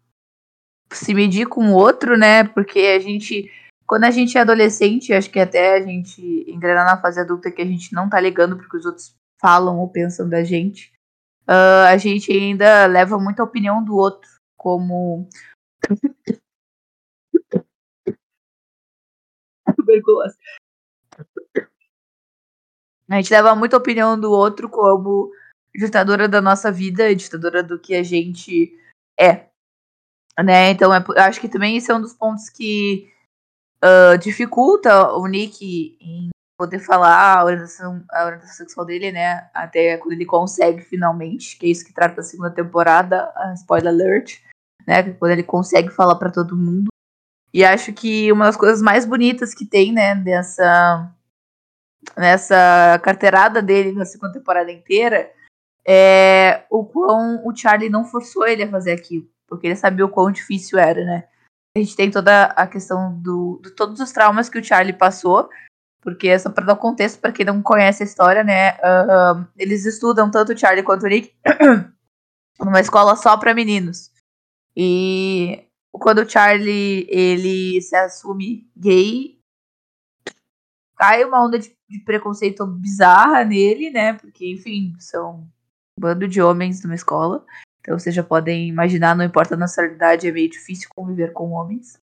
se 0.92 1.14
medir 1.14 1.48
com 1.48 1.72
o 1.72 1.74
outro, 1.74 2.18
né? 2.18 2.46
Porque 2.46 2.80
a 2.80 3.00
gente, 3.00 3.52
quando 3.86 4.06
a 4.06 4.12
gente 4.12 4.38
é 4.38 4.42
adolescente, 4.42 5.14
acho 5.14 5.30
que 5.30 5.40
até 5.40 5.76
a 5.76 5.82
gente 5.82 6.22
engrenar 6.48 6.86
na 6.86 7.02
fase 7.02 7.20
adulta 7.20 7.52
que 7.52 7.62
a 7.62 7.66
gente 7.66 7.94
não 7.94 8.10
tá 8.10 8.20
ligando 8.20 8.58
porque 8.58 8.78
os 8.78 8.86
outros 8.86 9.14
falam 9.40 9.78
ou 9.80 9.90
pensam 9.90 10.30
da 10.30 10.44
gente, 10.44 10.94
uh, 11.48 11.88
a 11.88 11.98
gente 11.98 12.32
ainda 12.32 12.86
leva 12.86 13.20
muita 13.20 13.44
opinião 13.44 13.84
do 13.84 13.96
outro 13.96 14.30
como 14.58 15.28
tuberculose. 19.76 20.38
A 23.10 23.16
gente 23.16 23.32
leva 23.32 23.56
muita 23.56 23.78
opinião 23.78 24.20
do 24.20 24.32
outro 24.32 24.70
como 24.70 25.32
ditadora 25.74 26.28
da 26.28 26.42
nossa 26.42 26.72
vida, 26.72 27.16
ditadora 27.16 27.64
do 27.64 27.80
que 27.80 27.96
a 27.96 28.04
gente 28.04 28.78
é. 29.18 29.48
Né? 30.44 30.72
Então, 30.72 30.94
é, 30.94 31.04
acho 31.20 31.40
que 31.40 31.50
também 31.50 31.78
isso 31.78 31.92
é 31.92 31.96
um 31.96 32.02
dos 32.02 32.14
pontos 32.14 32.50
que 32.50 33.12
uh, 33.84 34.18
dificulta 34.18 35.14
o 35.14 35.26
Nick 35.26 35.98
em 36.02 36.30
poder 36.58 36.80
falar 36.80 37.38
a 37.38 37.46
orientação, 37.46 38.04
a 38.12 38.26
orientação 38.26 38.56
sexual 38.56 38.86
dele, 38.86 39.12
né? 39.12 39.50
Até 39.54 39.98
quando 39.98 40.14
ele 40.14 40.26
consegue 40.26 40.82
finalmente, 40.82 41.58
que 41.58 41.68
é 41.68 41.70
isso 41.70 41.86
que 41.86 41.94
trata 41.94 42.22
a 42.22 42.24
segunda 42.24 42.50
temporada, 42.50 43.32
a 43.36 43.54
spoiler 43.54 43.94
alert, 43.94 44.42
né? 44.86 45.14
Quando 45.14 45.32
ele 45.32 45.44
consegue 45.44 45.90
falar 45.90 46.16
para 46.16 46.32
todo 46.32 46.58
mundo. 46.58 46.88
E 47.54 47.64
acho 47.64 47.94
que 47.94 48.32
uma 48.32 48.46
das 48.46 48.58
coisas 48.58 48.82
mais 48.82 49.06
bonitas 49.06 49.54
que 49.54 49.66
tem, 49.66 49.92
né, 49.92 50.16
dessa 50.16 51.12
nessa 52.16 53.00
carteirada 53.04 53.62
dele 53.62 53.92
na 53.92 54.06
segunda 54.06 54.32
temporada 54.32 54.72
inteira 54.72 55.30
é 55.86 56.64
o 56.70 56.86
quão 56.86 57.46
o 57.46 57.56
Charlie 57.56 57.90
não 57.90 58.06
forçou 58.06 58.46
ele 58.48 58.64
a 58.64 58.70
fazer 58.70 58.92
aquilo, 58.92 59.28
porque 59.48 59.68
ele 59.68 59.76
sabia 59.76 60.06
o 60.06 60.10
quão 60.10 60.32
difícil 60.32 60.78
era, 60.78 61.04
né? 61.04 61.28
A 61.76 61.80
gente 61.80 61.96
tem 61.96 62.10
toda 62.10 62.46
a 62.46 62.68
questão 62.68 63.14
do, 63.22 63.62
de 63.64 63.72
todos 63.72 64.00
os 64.00 64.12
traumas 64.12 64.50
que 64.50 64.60
o 64.60 64.64
Charlie 64.64 64.98
passou, 64.98 65.50
porque 66.02 66.38
só 66.40 66.50
para 66.50 66.66
dar 66.66 66.74
um 66.74 66.78
contexto 66.78 67.20
para 67.20 67.32
quem 67.32 67.46
não 67.46 67.62
conhece 67.62 68.04
a 68.04 68.06
história, 68.06 68.44
né? 68.44 68.72
Uh, 68.74 69.46
eles 69.58 69.86
estudam 69.86 70.30
tanto 70.32 70.54
o 70.54 70.58
Charlie 70.58 70.84
quanto 70.84 71.04
o 71.04 71.08
Nick 71.08 71.34
numa 72.60 72.82
escola 72.82 73.16
só 73.16 73.38
para 73.38 73.54
meninos. 73.54 74.12
E 74.76 75.67
quando 75.98 76.20
o 76.20 76.30
Charlie 76.30 77.08
ele 77.10 77.82
se 77.82 77.96
assume 77.96 78.70
gay, 78.76 79.40
cai 80.96 81.24
uma 81.24 81.46
onda 81.46 81.60
de, 81.60 81.76
de, 81.90 82.00
preconceito 82.00 82.66
bizarra 82.66 83.44
nele, 83.44 83.90
né? 83.90 84.14
Porque, 84.14 84.52
enfim, 84.52 84.96
são 85.00 85.42
um 85.98 86.02
bando 86.02 86.28
de 86.28 86.42
homens 86.42 86.84
numa 86.84 86.96
escola. 86.96 87.46
Então 87.80 87.98
vocês 87.98 88.14
já 88.14 88.24
podem 88.24 88.68
imaginar, 88.68 89.16
não 89.16 89.24
importa 89.24 89.56
a 89.56 89.58
nacionalidade, 89.58 90.28
é 90.28 90.32
meio 90.32 90.50
difícil 90.50 90.90
conviver 90.96 91.32
com 91.32 91.52
homens. 91.52 92.00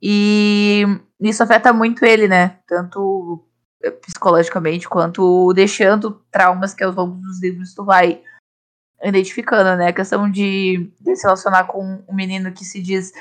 E 0.00 0.84
isso 1.20 1.42
afeta 1.42 1.72
muito 1.72 2.04
ele, 2.04 2.28
né? 2.28 2.58
Tanto 2.66 3.44
psicologicamente 4.02 4.88
quanto 4.88 5.52
deixando 5.52 6.22
traumas 6.30 6.74
que 6.74 6.84
aos 6.84 6.94
longos 6.94 7.20
dos 7.20 7.42
livros 7.42 7.74
tu 7.74 7.84
vai 7.84 8.22
identificando, 9.04 9.76
né? 9.76 9.88
A 9.88 9.92
questão 9.92 10.30
de, 10.30 10.90
se 11.14 11.22
relacionar 11.22 11.64
com 11.64 12.02
um 12.08 12.14
menino 12.14 12.52
que 12.52 12.64
se 12.64 12.80
diz 12.80 13.12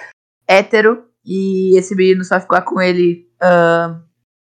hétero 0.48 1.06
e 1.25 1.78
esse 1.78 1.96
menino 1.96 2.24
só 2.24 2.40
ficar 2.40 2.62
com 2.62 2.82
ele 2.82 3.30
uh, 3.42 4.02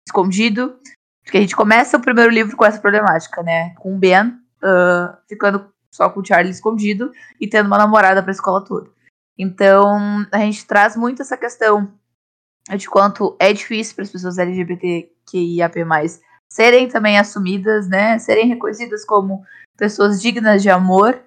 escondido. 0.06 0.78
Porque 1.24 1.38
a 1.38 1.40
gente 1.40 1.56
começa 1.56 1.96
o 1.96 2.02
primeiro 2.02 2.30
livro 2.30 2.56
com 2.56 2.64
essa 2.64 2.80
problemática, 2.80 3.42
né? 3.42 3.74
Com 3.76 3.94
o 3.94 3.98
Ben 3.98 4.28
uh, 4.28 5.16
ficando 5.28 5.72
só 5.90 6.08
com 6.08 6.20
o 6.20 6.24
Charlie 6.24 6.52
escondido 6.52 7.12
e 7.40 7.46
tendo 7.46 7.66
uma 7.66 7.78
namorada 7.78 8.22
pra 8.22 8.32
escola 8.32 8.64
toda. 8.64 8.90
Então, 9.38 10.26
a 10.30 10.38
gente 10.38 10.66
traz 10.66 10.96
muito 10.96 11.22
essa 11.22 11.36
questão 11.36 11.92
de 12.76 12.88
quanto 12.88 13.36
é 13.38 13.52
difícil 13.52 13.94
para 13.94 14.04
as 14.04 14.10
pessoas 14.10 14.38
LGBTQIAP+, 14.38 15.74
serem 16.50 16.88
também 16.88 17.18
assumidas, 17.18 17.88
né? 17.88 18.18
Serem 18.18 18.48
reconhecidas 18.48 19.04
como 19.04 19.44
pessoas 19.76 20.20
dignas 20.20 20.62
de 20.62 20.70
amor. 20.70 21.22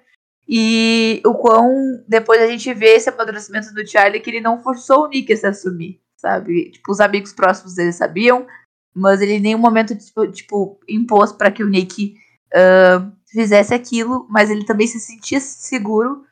E 0.48 1.20
o 1.26 1.34
quão 1.34 1.68
depois 2.06 2.40
a 2.40 2.46
gente 2.46 2.72
vê 2.72 2.94
esse 2.94 3.08
amadurecimento 3.08 3.74
do 3.74 3.86
Charlie 3.86 4.20
que 4.20 4.30
ele 4.30 4.40
não 4.40 4.62
forçou 4.62 5.04
o 5.04 5.08
Nick 5.08 5.32
a 5.32 5.36
se 5.36 5.46
assumir, 5.46 6.00
sabe? 6.16 6.70
Tipo, 6.70 6.92
os 6.92 7.00
amigos 7.00 7.32
próximos 7.32 7.74
dele 7.74 7.92
sabiam, 7.92 8.46
mas 8.94 9.20
ele 9.20 9.34
em 9.34 9.40
nenhum 9.40 9.58
momento, 9.58 9.96
tipo, 9.96 10.26
tipo 10.30 10.80
impôs 10.88 11.32
para 11.32 11.50
que 11.50 11.64
o 11.64 11.68
Nick 11.68 12.14
uh, 12.54 13.12
fizesse 13.28 13.74
aquilo, 13.74 14.26
mas 14.30 14.48
ele 14.48 14.64
também 14.64 14.86
se 14.86 15.00
sentia 15.00 15.40
seguro 15.40 16.24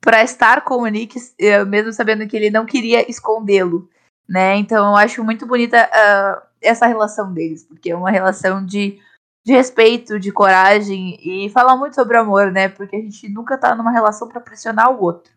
para 0.00 0.24
estar 0.24 0.64
com 0.64 0.82
o 0.82 0.86
Nick, 0.86 1.16
uh, 1.18 1.66
mesmo 1.66 1.92
sabendo 1.92 2.26
que 2.26 2.36
ele 2.36 2.50
não 2.50 2.66
queria 2.66 3.08
escondê-lo, 3.08 3.88
né? 4.28 4.56
Então 4.56 4.88
eu 4.88 4.96
acho 4.96 5.22
muito 5.22 5.46
bonita 5.46 5.88
uh, 5.88 6.42
essa 6.60 6.86
relação 6.86 7.32
deles, 7.32 7.64
porque 7.64 7.90
é 7.90 7.96
uma 7.96 8.10
relação 8.10 8.64
de 8.64 8.98
de 9.44 9.52
respeito, 9.52 10.18
de 10.18 10.30
coragem 10.30 11.18
e 11.20 11.48
falar 11.50 11.76
muito 11.76 11.94
sobre 11.94 12.16
amor, 12.16 12.52
né? 12.52 12.68
Porque 12.68 12.96
a 12.96 13.00
gente 13.00 13.28
nunca 13.28 13.56
tá 13.56 13.74
numa 13.74 13.90
relação 13.90 14.28
para 14.28 14.40
pressionar 14.40 14.90
o 14.90 15.02
outro, 15.02 15.32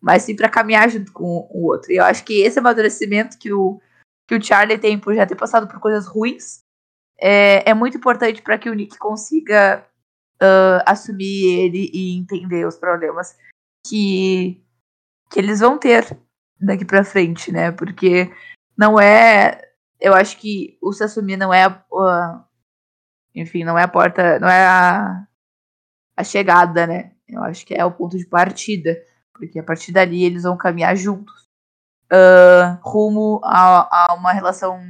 mas 0.00 0.22
sim 0.22 0.36
para 0.36 0.48
caminhar 0.48 0.88
junto 0.90 1.12
com 1.12 1.48
o 1.50 1.66
outro. 1.66 1.90
E 1.90 1.96
eu 1.96 2.04
acho 2.04 2.24
que 2.24 2.42
esse 2.42 2.58
amadurecimento 2.58 3.38
que 3.38 3.52
o, 3.52 3.80
que 4.26 4.34
o 4.34 4.42
Charlie 4.42 4.78
tem 4.78 4.98
por 4.98 5.14
já 5.14 5.26
ter 5.26 5.36
passado 5.36 5.66
por 5.66 5.80
coisas 5.80 6.06
ruins 6.06 6.60
é, 7.18 7.68
é 7.68 7.74
muito 7.74 7.96
importante 7.96 8.42
para 8.42 8.58
que 8.58 8.70
o 8.70 8.74
Nick 8.74 8.98
consiga 8.98 9.84
uh, 10.42 10.82
assumir 10.86 11.58
ele 11.58 11.90
e 11.92 12.16
entender 12.16 12.66
os 12.66 12.76
problemas 12.76 13.36
que, 13.86 14.62
que 15.30 15.38
eles 15.38 15.60
vão 15.60 15.78
ter 15.78 16.16
daqui 16.60 16.84
para 16.84 17.04
frente, 17.04 17.50
né? 17.52 17.72
Porque 17.72 18.30
não 18.76 19.00
é. 19.00 19.60
Eu 20.00 20.14
acho 20.14 20.38
que 20.38 20.78
o 20.80 20.92
se 20.92 21.02
assumir 21.02 21.36
não 21.36 21.52
é 21.52 21.64
enfim, 23.40 23.64
não 23.64 23.78
é 23.78 23.82
a 23.82 23.88
porta, 23.88 24.38
não 24.38 24.48
é 24.48 24.66
a, 24.66 25.26
a 26.16 26.24
chegada, 26.24 26.86
né? 26.86 27.12
Eu 27.28 27.42
acho 27.44 27.64
que 27.66 27.74
é 27.74 27.84
o 27.84 27.92
ponto 27.92 28.16
de 28.16 28.26
partida, 28.26 28.96
porque 29.32 29.58
a 29.58 29.62
partir 29.62 29.92
dali 29.92 30.24
eles 30.24 30.42
vão 30.44 30.56
caminhar 30.56 30.96
juntos 30.96 31.48
uh, 32.12 32.78
rumo 32.82 33.40
a, 33.44 34.12
a, 34.12 34.14
uma 34.14 34.32
relação 34.32 34.80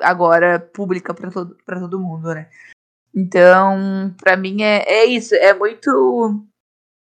agora 0.00 0.58
pública 0.58 1.12
para 1.12 1.30
todo, 1.30 1.56
todo 1.66 2.00
mundo, 2.00 2.34
né? 2.34 2.48
Então, 3.14 4.14
para 4.18 4.36
mim 4.36 4.62
é, 4.62 4.82
é 4.86 5.04
isso, 5.04 5.34
é 5.34 5.52
muito 5.52 6.46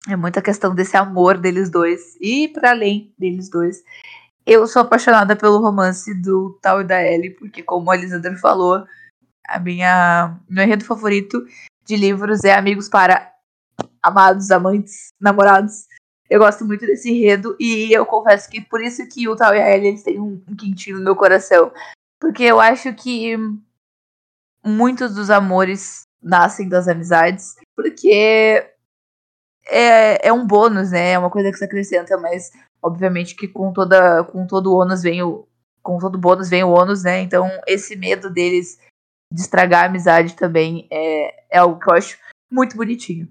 é 0.07 0.15
muita 0.15 0.41
questão 0.41 0.73
desse 0.73 0.95
amor 0.97 1.37
deles 1.37 1.69
dois 1.69 2.15
e 2.21 2.47
para 2.47 2.71
além 2.71 3.13
deles 3.17 3.49
dois. 3.49 3.83
Eu 4.45 4.65
sou 4.65 4.81
apaixonada 4.81 5.35
pelo 5.35 5.59
romance 5.61 6.13
do 6.21 6.57
Tal 6.61 6.81
e 6.81 6.83
da 6.83 7.03
Ellie, 7.03 7.31
porque 7.31 7.61
como 7.61 7.91
a 7.91 7.95
Elisandra 7.95 8.35
falou, 8.37 8.85
a 9.49 9.59
minha 9.59 10.37
meu 10.47 10.63
enredo 10.63 10.85
favorito 10.85 11.45
de 11.85 11.95
livros 11.95 12.43
é 12.43 12.53
Amigos 12.53 12.87
para 12.87 13.33
Amados, 14.01 14.51
Amantes, 14.51 15.09
Namorados. 15.19 15.87
Eu 16.29 16.39
gosto 16.39 16.63
muito 16.63 16.85
desse 16.85 17.09
enredo 17.09 17.55
e 17.59 17.91
eu 17.91 18.05
confesso 18.05 18.49
que 18.49 18.61
por 18.61 18.81
isso 18.81 19.07
que 19.09 19.27
o 19.27 19.35
Tal 19.35 19.55
e 19.55 19.59
a 19.59 19.75
Ellie 19.75 19.89
eles 19.89 20.03
têm 20.03 20.19
um, 20.19 20.41
um 20.47 20.55
quentinho 20.55 20.97
no 20.97 21.03
meu 21.03 21.15
coração. 21.15 21.71
Porque 22.19 22.43
eu 22.43 22.59
acho 22.59 22.93
que 22.93 23.35
muitos 24.63 25.15
dos 25.15 25.29
amores 25.29 26.03
nascem 26.21 26.69
das 26.69 26.87
amizades, 26.87 27.55
porque 27.75 28.69
é, 29.67 30.27
é 30.27 30.33
um 30.33 30.45
bônus, 30.45 30.91
né? 30.91 31.11
É 31.13 31.19
uma 31.19 31.31
coisa 31.31 31.51
que 31.51 31.57
se 31.57 31.63
acrescenta, 31.63 32.17
mas 32.17 32.51
obviamente 32.81 33.35
que 33.35 33.47
com 33.47 33.73
toda 33.73 34.23
com 34.25 34.45
todo 34.45 34.75
ônus 34.75 35.01
vem 35.01 35.23
o 35.23 35.47
com 35.81 35.97
todo 35.97 36.17
bônus 36.17 36.49
vem 36.49 36.63
o 36.63 36.69
ônus, 36.69 37.03
né? 37.03 37.21
Então 37.21 37.49
esse 37.65 37.95
medo 37.95 38.29
deles 38.29 38.77
de 39.31 39.41
estragar 39.41 39.83
a 39.83 39.85
amizade 39.87 40.35
também 40.35 40.87
é, 40.89 41.43
é 41.49 41.57
algo 41.59 41.79
que 41.79 41.89
eu 41.89 41.93
acho 41.93 42.17
muito 42.49 42.75
bonitinho. 42.75 43.27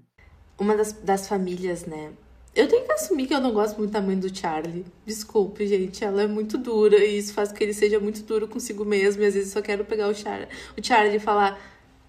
Uma 0.57 0.75
das, 0.75 0.93
das 0.93 1.27
famílias, 1.27 1.85
né? 1.85 2.11
Eu 2.55 2.67
tenho 2.67 2.85
que 2.85 2.91
assumir 2.91 3.27
que 3.27 3.33
eu 3.33 3.39
não 3.39 3.53
gosto 3.53 3.77
muito 3.77 3.91
da 3.91 4.01
mãe 4.01 4.17
do 4.17 4.35
Charlie. 4.35 4.85
Desculpe, 5.05 5.67
gente. 5.67 6.03
Ela 6.03 6.23
é 6.23 6.27
muito 6.27 6.57
dura 6.57 6.97
e 6.97 7.17
isso 7.17 7.33
faz 7.33 7.49
com 7.49 7.57
que 7.57 7.63
ele 7.63 7.73
seja 7.73 7.99
muito 7.99 8.23
duro 8.23 8.47
consigo 8.47 8.83
mesmo. 8.83 9.21
E 9.21 9.25
às 9.25 9.33
vezes 9.33 9.53
só 9.53 9.61
quero 9.61 9.85
pegar 9.85 10.07
o 10.07 10.15
Charlie, 10.15 10.47
o 10.77 10.85
Charlie 10.85 11.17
e 11.17 11.19
falar: 11.19 11.59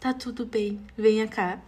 tá 0.00 0.14
tudo 0.14 0.46
bem, 0.46 0.80
venha 0.96 1.28
cá. 1.28 1.60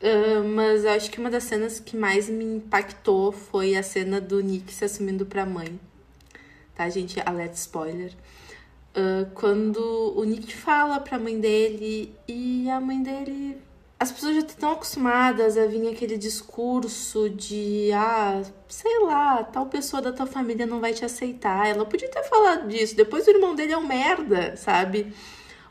Uh, 0.00 0.48
mas 0.48 0.84
acho 0.86 1.10
que 1.10 1.18
uma 1.20 1.30
das 1.30 1.44
cenas 1.44 1.80
que 1.80 1.96
mais 1.96 2.28
me 2.28 2.44
impactou 2.44 3.32
foi 3.32 3.76
a 3.76 3.82
cena 3.82 4.20
do 4.20 4.40
Nick 4.40 4.72
se 4.72 4.84
assumindo 4.84 5.26
pra 5.26 5.44
mãe. 5.44 5.78
Tá, 6.74 6.88
gente? 6.88 7.20
Alerta 7.24 7.54
spoiler. 7.54 8.12
Uh, 8.96 9.30
quando 9.34 9.78
o 10.16 10.24
Nick 10.24 10.56
fala 10.56 10.98
pra 10.98 11.18
mãe 11.18 11.38
dele 11.38 12.12
e 12.26 12.68
a 12.68 12.80
mãe 12.80 13.02
dele 13.02 13.60
as 14.00 14.12
pessoas 14.12 14.36
já 14.36 14.42
estão 14.42 14.72
acostumadas 14.72 15.58
a 15.58 15.66
vir 15.66 15.88
aquele 15.88 16.16
discurso 16.16 17.28
de, 17.28 17.90
ah, 17.92 18.42
sei 18.68 19.00
lá, 19.00 19.42
tal 19.42 19.66
pessoa 19.66 20.00
da 20.00 20.12
tua 20.12 20.26
família 20.26 20.66
não 20.66 20.78
vai 20.80 20.92
te 20.94 21.04
aceitar. 21.04 21.66
Ela 21.66 21.84
podia 21.84 22.08
ter 22.08 22.22
falado 22.22 22.68
disso, 22.68 22.94
depois 22.94 23.26
o 23.26 23.30
irmão 23.30 23.56
dele 23.56 23.72
é 23.72 23.78
um 23.78 23.86
merda, 23.86 24.56
sabe? 24.56 25.12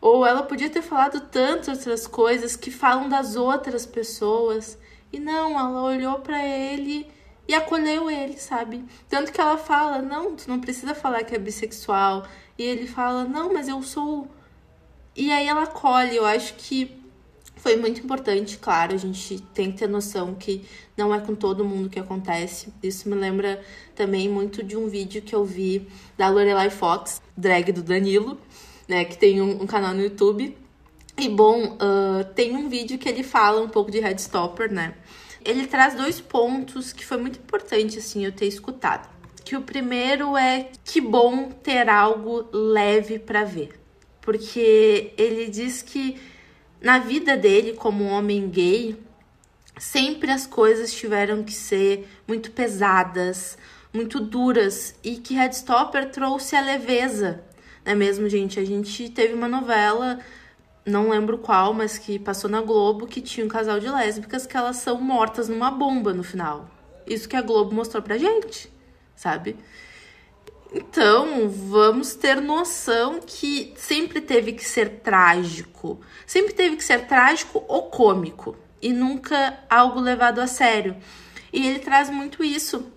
Ou 0.02 0.26
ela 0.26 0.44
podia 0.44 0.70
ter 0.70 0.82
falado 0.82 1.22
tantas 1.22 1.80
outras 1.80 2.06
coisas 2.06 2.56
que 2.58 2.70
falam 2.70 3.08
das 3.08 3.38
outras 3.38 3.86
pessoas. 3.86 4.78
E 5.12 5.20
não, 5.20 5.58
ela 5.58 5.84
olhou 5.84 6.20
para 6.20 6.46
ele 6.46 7.08
e 7.48 7.54
acolheu 7.54 8.10
ele, 8.10 8.38
sabe? 8.38 8.84
Tanto 9.10 9.32
que 9.32 9.42
ela 9.42 9.58
fala: 9.58 10.02
"Não, 10.02 10.36
tu 10.36 10.48
não 10.48 10.60
precisa 10.60 10.94
falar 10.96 11.24
que 11.24 11.36
é 11.36 11.40
bissexual". 11.40 12.28
E 12.58 12.64
ele 12.64 12.88
fala: 12.88 13.24
"Não, 13.26 13.54
mas 13.54 13.68
eu 13.68 13.82
sou". 13.84 14.28
E 15.16 15.32
aí 15.32 15.48
ela 15.48 15.64
acolhe. 15.64 16.16
Eu 16.16 16.26
acho 16.26 16.56
que 16.56 16.98
foi 17.58 17.76
muito 17.76 18.02
importante, 18.02 18.58
claro, 18.58 18.94
a 18.94 18.98
gente 18.98 19.40
tem 19.54 19.72
que 19.72 19.80
ter 19.80 19.88
noção 19.88 20.36
que 20.36 20.64
não 20.96 21.14
é 21.14 21.20
com 21.20 21.36
todo 21.36 21.66
mundo 21.66 21.90
que 21.90 22.00
acontece. 22.00 22.72
Isso 22.82 23.10
me 23.10 23.16
lembra 23.16 23.62
também 23.96 24.30
muito 24.30 24.64
de 24.64 24.78
um 24.78 24.88
vídeo 24.88 25.22
que 25.22 25.36
eu 25.36 25.44
vi 25.44 25.88
da 26.18 26.30
Lorelai 26.30 26.70
Fox, 26.70 27.22
drag 27.36 27.72
do 27.72 27.82
Danilo, 27.82 28.40
né, 28.88 29.06
que 29.06 29.18
tem 29.18 29.42
um, 29.42 29.64
um 29.64 29.68
canal 29.68 29.94
no 29.94 30.02
YouTube. 30.02 30.56
E 31.18 31.30
bom, 31.30 31.74
uh, 31.74 32.24
tem 32.36 32.56
um 32.56 32.70
vídeo 32.70 32.98
que 32.98 33.10
ele 33.10 33.24
fala 33.24 33.60
um 33.60 33.70
pouco 33.70 33.90
de 33.90 34.00
Headstopper, 34.00 34.72
né? 34.72 34.94
Ele 35.48 35.66
traz 35.66 35.96
dois 35.96 36.20
pontos 36.20 36.92
que 36.92 37.06
foi 37.06 37.18
muito 37.18 37.40
importante, 37.40 37.98
assim, 37.98 38.26
eu 38.26 38.34
ter 38.34 38.48
escutado. 38.48 39.10
Que 39.46 39.56
o 39.56 39.62
primeiro 39.62 40.36
é 40.36 40.70
que 40.84 41.00
bom 41.00 41.50
ter 41.50 41.88
algo 41.88 42.50
leve 42.52 43.18
para 43.18 43.46
ver. 43.46 43.80
Porque 44.20 45.14
ele 45.18 45.48
diz 45.48 45.82
que 45.82 46.20
na 46.82 47.00
vida 47.00 47.38
dele 47.38 47.74
como 47.74 48.04
homem 48.04 48.50
gay, 48.50 48.98
sempre 49.80 50.32
as 50.32 50.46
coisas 50.46 50.92
tiveram 50.92 51.44
que 51.44 51.54
ser 51.54 52.06
muito 52.28 52.52
pesadas, 52.52 53.58
muito 53.94 54.20
duras 54.20 54.96
e 55.02 55.16
que 55.16 55.34
Headstopper 55.34 56.12
trouxe 56.12 56.58
a 56.58 56.62
leveza, 56.62 57.42
não 57.86 57.94
é 57.94 57.96
mesmo, 57.96 58.28
gente? 58.28 58.60
A 58.60 58.66
gente 58.66 59.10
teve 59.10 59.34
uma 59.34 59.48
novela, 59.48 60.20
não 60.88 61.10
lembro 61.10 61.38
qual, 61.38 61.74
mas 61.74 61.98
que 61.98 62.18
passou 62.18 62.50
na 62.50 62.62
Globo, 62.62 63.06
que 63.06 63.22
tinha 63.22 63.46
um 63.46 63.50
casal 63.50 63.78
de 63.80 63.90
lésbicas 63.90 64.46
que 64.46 64.56
elas 64.56 64.78
são 64.78 65.00
mortas 65.02 65.50
numa 65.50 65.70
bomba 65.70 66.14
no 66.14 66.24
final. 66.24 66.70
Isso 67.06 67.28
que 67.28 67.36
a 67.36 67.42
Globo 67.42 67.76
mostrou 67.76 68.02
pra 68.02 68.18
gente, 68.18 68.72
sabe? 69.14 69.58
Então, 70.74 71.50
vamos 71.50 72.16
ter 72.16 72.42
noção 72.42 73.20
que 73.26 73.74
sempre 73.76 74.22
teve 74.22 74.54
que 74.54 74.64
ser 74.64 75.02
trágico. 75.02 76.00
Sempre 76.26 76.54
teve 76.54 76.78
que 76.78 76.84
ser 76.84 77.06
trágico 77.06 77.64
ou 77.68 77.84
cômico. 77.84 78.56
E 78.82 78.94
nunca 78.94 79.60
algo 79.70 80.00
levado 80.00 80.40
a 80.40 80.48
sério. 80.48 80.96
E 81.52 81.68
ele 81.68 81.80
traz 81.80 82.10
muito 82.10 82.44
isso. 82.44 82.92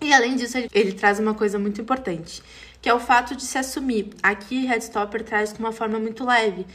E 0.00 0.12
além 0.12 0.36
disso, 0.36 0.56
ele, 0.56 0.68
ele 0.72 0.92
traz 0.92 1.18
uma 1.18 1.34
coisa 1.34 1.58
muito 1.58 1.80
importante, 1.80 2.42
que 2.80 2.88
é 2.88 2.94
o 2.94 3.00
fato 3.00 3.34
de 3.34 3.42
se 3.42 3.56
assumir. 3.56 4.10
Aqui, 4.22 4.66
Headstopper 4.66 5.22
traz 5.24 5.52
de 5.52 5.58
uma 5.58 5.72
forma 5.72 5.98
muito 5.98 6.24
leve 6.24 6.66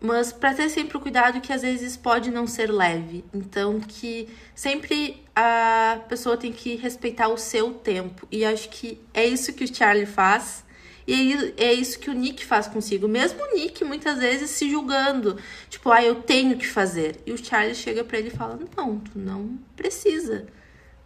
mas 0.00 0.32
para 0.32 0.54
ter 0.54 0.68
sempre 0.68 0.96
o 0.96 1.00
cuidado 1.00 1.40
que 1.40 1.52
às 1.52 1.62
vezes 1.62 1.96
pode 1.96 2.30
não 2.30 2.46
ser 2.46 2.70
leve. 2.70 3.24
Então 3.34 3.80
que 3.80 4.28
sempre 4.54 5.22
a 5.34 6.00
pessoa 6.08 6.36
tem 6.36 6.52
que 6.52 6.76
respeitar 6.76 7.28
o 7.28 7.36
seu 7.36 7.72
tempo. 7.72 8.26
E 8.30 8.44
acho 8.44 8.68
que 8.68 9.00
é 9.12 9.24
isso 9.24 9.52
que 9.52 9.64
o 9.64 9.74
Charlie 9.74 10.06
faz. 10.06 10.64
E 11.06 11.54
é 11.56 11.72
isso 11.72 11.98
que 11.98 12.10
o 12.10 12.12
Nick 12.12 12.44
faz 12.44 12.68
consigo. 12.68 13.08
Mesmo 13.08 13.42
o 13.42 13.54
Nick 13.54 13.82
muitas 13.82 14.18
vezes 14.18 14.50
se 14.50 14.70
julgando, 14.70 15.38
tipo, 15.70 15.90
ah, 15.90 16.04
eu 16.04 16.16
tenho 16.16 16.58
que 16.58 16.66
fazer. 16.66 17.22
E 17.24 17.32
o 17.32 17.38
Charlie 17.42 17.74
chega 17.74 18.04
para 18.04 18.18
ele 18.18 18.28
e 18.28 18.30
fala: 18.30 18.58
"Não, 18.76 18.98
tu 18.98 19.18
não 19.18 19.58
precisa. 19.74 20.46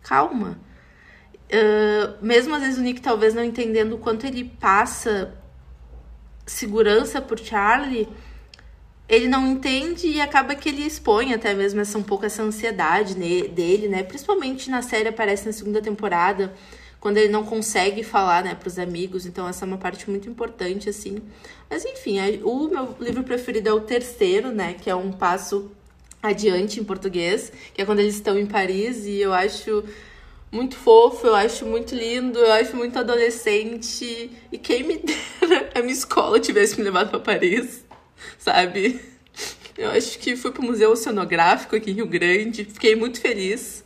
Calma." 0.02 0.58
Uh, 1.52 2.24
mesmo 2.24 2.54
às 2.54 2.62
vezes 2.62 2.78
o 2.78 2.82
Nick 2.82 3.00
talvez 3.00 3.34
não 3.34 3.44
entendendo 3.44 3.94
o 3.94 3.98
quanto 3.98 4.26
ele 4.26 4.44
passa 4.58 5.34
segurança 6.46 7.20
por 7.20 7.38
Charlie, 7.38 8.08
ele 9.08 9.28
não 9.28 9.46
entende 9.46 10.06
e 10.08 10.20
acaba 10.20 10.54
que 10.54 10.68
ele 10.68 10.82
expõe 10.86 11.34
até 11.34 11.54
mesmo 11.54 11.80
essa 11.80 11.98
um 11.98 12.02
pouco 12.02 12.24
essa 12.24 12.42
ansiedade 12.42 13.14
dele, 13.14 13.88
né? 13.88 14.02
Principalmente 14.02 14.70
na 14.70 14.80
série 14.80 15.08
aparece 15.08 15.46
na 15.46 15.52
segunda 15.52 15.82
temporada, 15.82 16.54
quando 17.00 17.16
ele 17.18 17.28
não 17.28 17.44
consegue 17.44 18.04
falar, 18.04 18.44
né, 18.44 18.54
pros 18.54 18.78
amigos. 18.78 19.26
Então 19.26 19.46
essa 19.48 19.64
é 19.64 19.66
uma 19.66 19.76
parte 19.76 20.08
muito 20.08 20.28
importante 20.30 20.88
assim. 20.88 21.18
Mas 21.68 21.84
enfim, 21.84 22.18
o 22.44 22.68
meu 22.68 22.96
livro 23.00 23.24
preferido 23.24 23.68
é 23.68 23.72
o 23.72 23.80
terceiro, 23.80 24.50
né, 24.52 24.74
que 24.74 24.88
é 24.88 24.94
um 24.94 25.12
passo 25.12 25.70
adiante 26.22 26.78
em 26.78 26.84
português, 26.84 27.52
que 27.74 27.82
é 27.82 27.84
quando 27.84 27.98
eles 27.98 28.14
estão 28.14 28.38
em 28.38 28.46
Paris 28.46 29.04
e 29.04 29.20
eu 29.20 29.32
acho 29.32 29.82
muito 30.50 30.76
fofo, 30.76 31.26
eu 31.26 31.34
acho 31.34 31.66
muito 31.66 31.94
lindo, 31.94 32.38
eu 32.38 32.52
acho 32.52 32.76
muito 32.76 32.98
adolescente. 32.98 34.30
E 34.52 34.58
quem 34.58 34.84
me 34.84 34.98
dera 35.40 35.70
a 35.74 35.80
minha 35.80 35.92
escola 35.92 36.38
tivesse 36.38 36.78
me 36.78 36.84
levado 36.84 37.10
para 37.10 37.18
Paris 37.18 37.81
sabe? 38.38 39.00
Eu 39.76 39.90
acho 39.90 40.18
que 40.18 40.36
fui 40.36 40.52
pro 40.52 40.62
Museu 40.62 40.90
Oceanográfico 40.90 41.74
aqui 41.74 41.90
em 41.90 41.94
Rio 41.94 42.06
Grande, 42.06 42.64
fiquei 42.64 42.94
muito 42.94 43.20
feliz. 43.20 43.84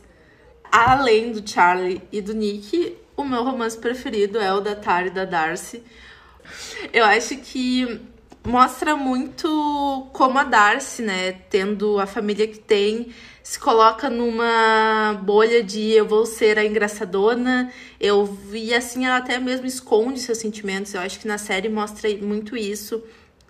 Além 0.71 1.31
do 1.31 1.49
Charlie 1.49 2.01
e 2.11 2.21
do 2.21 2.33
Nick, 2.33 2.97
o 3.15 3.23
meu 3.23 3.43
romance 3.43 3.77
preferido 3.77 4.37
é 4.37 4.53
o 4.53 4.59
da 4.59 4.75
Tara 4.75 5.07
e 5.07 5.11
da 5.11 5.23
Darcy. 5.23 5.81
Eu 6.93 7.05
acho 7.05 7.37
que 7.37 8.01
mostra 8.45 8.95
muito 8.95 10.07
como 10.13 10.37
a 10.37 10.43
Darcy, 10.43 11.01
né, 11.01 11.31
tendo 11.49 11.99
a 11.99 12.05
família 12.05 12.47
que 12.47 12.59
tem, 12.59 13.13
se 13.43 13.57
coloca 13.57 14.09
numa 14.09 15.19
bolha 15.23 15.63
de 15.63 15.91
eu 15.91 16.05
vou 16.05 16.25
ser 16.25 16.59
a 16.59 16.65
engraçadona, 16.65 17.71
eu 17.99 18.37
e 18.51 18.73
assim 18.73 19.05
ela 19.05 19.17
até 19.17 19.39
mesmo 19.39 19.65
esconde 19.65 20.19
seus 20.19 20.37
sentimentos. 20.37 20.93
Eu 20.93 21.01
acho 21.01 21.19
que 21.19 21.27
na 21.27 21.37
série 21.37 21.69
mostra 21.69 22.09
muito 22.17 22.57
isso 22.57 23.01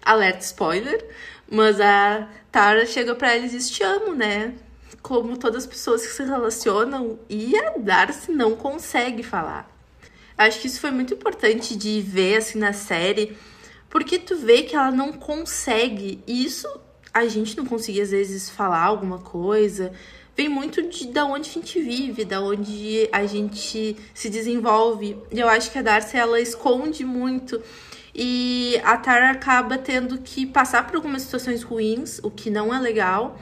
alerta 0.03 0.39
spoiler, 0.39 1.05
mas 1.49 1.79
a 1.79 2.27
Tara 2.51 2.85
chega 2.85 3.15
para 3.15 3.35
eles 3.35 3.53
e 3.53 3.57
diz: 3.57 3.69
Te 3.69 3.83
amo, 3.83 4.13
né? 4.13 4.53
Como 5.01 5.37
todas 5.37 5.63
as 5.63 5.69
pessoas 5.69 6.05
que 6.05 6.11
se 6.11 6.23
relacionam, 6.23 7.19
e 7.29 7.55
a 7.57 7.77
Darcy 7.77 8.31
não 8.31 8.55
consegue 8.55 9.23
falar. 9.23 9.69
Acho 10.37 10.59
que 10.59 10.67
isso 10.67 10.79
foi 10.79 10.91
muito 10.91 11.13
importante 11.13 11.75
de 11.75 12.01
ver 12.01 12.37
assim 12.37 12.59
na 12.59 12.73
série, 12.73 13.35
porque 13.89 14.19
tu 14.19 14.35
vê 14.35 14.63
que 14.63 14.75
ela 14.75 14.91
não 14.91 15.13
consegue, 15.13 16.21
e 16.27 16.45
isso 16.45 16.67
a 17.13 17.27
gente 17.27 17.57
não 17.57 17.65
conseguia 17.65 18.03
às 18.03 18.11
vezes 18.11 18.49
falar 18.49 18.83
alguma 18.83 19.17
coisa, 19.17 19.91
vem 20.35 20.47
muito 20.47 20.83
de 20.83 21.07
da 21.07 21.25
onde 21.25 21.49
a 21.49 21.53
gente 21.53 21.81
vive, 21.81 22.23
da 22.23 22.39
onde 22.39 23.09
a 23.11 23.25
gente 23.25 23.97
se 24.13 24.29
desenvolve. 24.29 25.17
E 25.31 25.39
eu 25.39 25.49
acho 25.49 25.71
que 25.71 25.79
a 25.79 25.81
Darcy 25.81 26.15
ela 26.15 26.39
esconde 26.39 27.03
muito 27.03 27.59
e 28.17 28.81
a 28.83 28.97
Tara 28.97 29.29
acaba 29.29 29.77
tendo 29.77 30.17
que 30.17 30.47
passar 30.47 30.87
por 30.87 30.95
algumas 30.95 31.21
situações 31.21 31.61
ruins, 31.61 32.19
o 32.23 32.31
que 32.31 32.49
não 32.49 32.73
é 32.73 32.79
legal, 32.79 33.37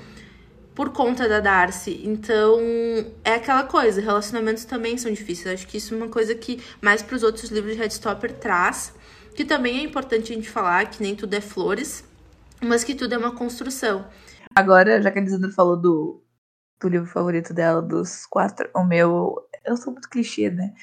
por 0.75 0.89
conta 0.89 1.29
da 1.29 1.39
Darcy. 1.39 2.01
Então, 2.03 2.59
é 3.23 3.35
aquela 3.35 3.63
coisa, 3.63 4.01
relacionamentos 4.01 4.65
também 4.65 4.97
são 4.97 5.09
difíceis. 5.09 5.61
Acho 5.61 5.67
que 5.67 5.77
isso 5.77 5.93
é 5.93 5.97
uma 5.97 6.09
coisa 6.09 6.35
que 6.35 6.61
mais 6.81 7.01
para 7.01 7.15
os 7.15 7.23
outros 7.23 7.49
livros 7.49 7.73
de 7.73 7.79
Headstopper 7.79 8.33
traz, 8.33 8.93
que 9.33 9.45
também 9.45 9.79
é 9.79 9.83
importante 9.83 10.33
a 10.33 10.35
gente 10.35 10.49
falar 10.49 10.89
que 10.89 11.01
nem 11.01 11.15
tudo 11.15 11.33
é 11.33 11.41
flores, 11.41 12.03
mas 12.61 12.83
que 12.83 12.93
tudo 12.93 13.15
é 13.15 13.17
uma 13.17 13.31
construção. 13.31 14.05
Agora, 14.53 15.01
já 15.01 15.09
que 15.09 15.19
a 15.19 15.21
Lisandra 15.21 15.51
falou 15.51 15.77
do, 15.77 16.21
do 16.81 16.89
livro 16.89 17.07
favorito 17.07 17.53
dela, 17.53 17.81
dos 17.81 18.25
quatro, 18.25 18.69
o 18.75 18.83
meu. 18.83 19.37
Eu 19.63 19.77
sou 19.77 19.93
muito 19.93 20.09
clichê, 20.09 20.49
né? 20.49 20.73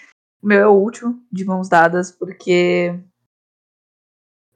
O 0.43 0.47
meu 0.47 0.61
é 0.61 0.67
o 0.67 0.73
último, 0.73 1.23
de 1.31 1.45
mãos 1.45 1.69
dadas, 1.69 2.11
porque 2.11 2.99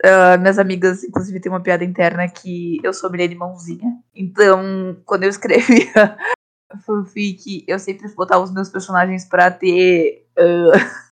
Uh, 0.05 0.39
minhas 0.39 0.59
amigas, 0.59 1.03
inclusive, 1.03 1.41
tem 1.41 1.51
uma 1.51 1.63
piada 1.63 1.85
interna 1.85 2.29
que 2.29 2.79
eu 2.83 2.93
sou 2.93 3.11
de 3.11 3.35
mãozinha. 3.35 3.99
Então, 4.15 4.97
quando 5.07 5.23
eu 5.25 5.31
escrevia 5.31 6.17
fanfic, 6.85 7.65
eu 7.67 7.79
sempre 7.79 8.07
botava 8.15 8.45
os 8.45 8.53
meus 8.53 8.69
personagens 8.69 9.25
pra 9.25 9.51
ter 9.51 10.27
uh, 10.39 11.07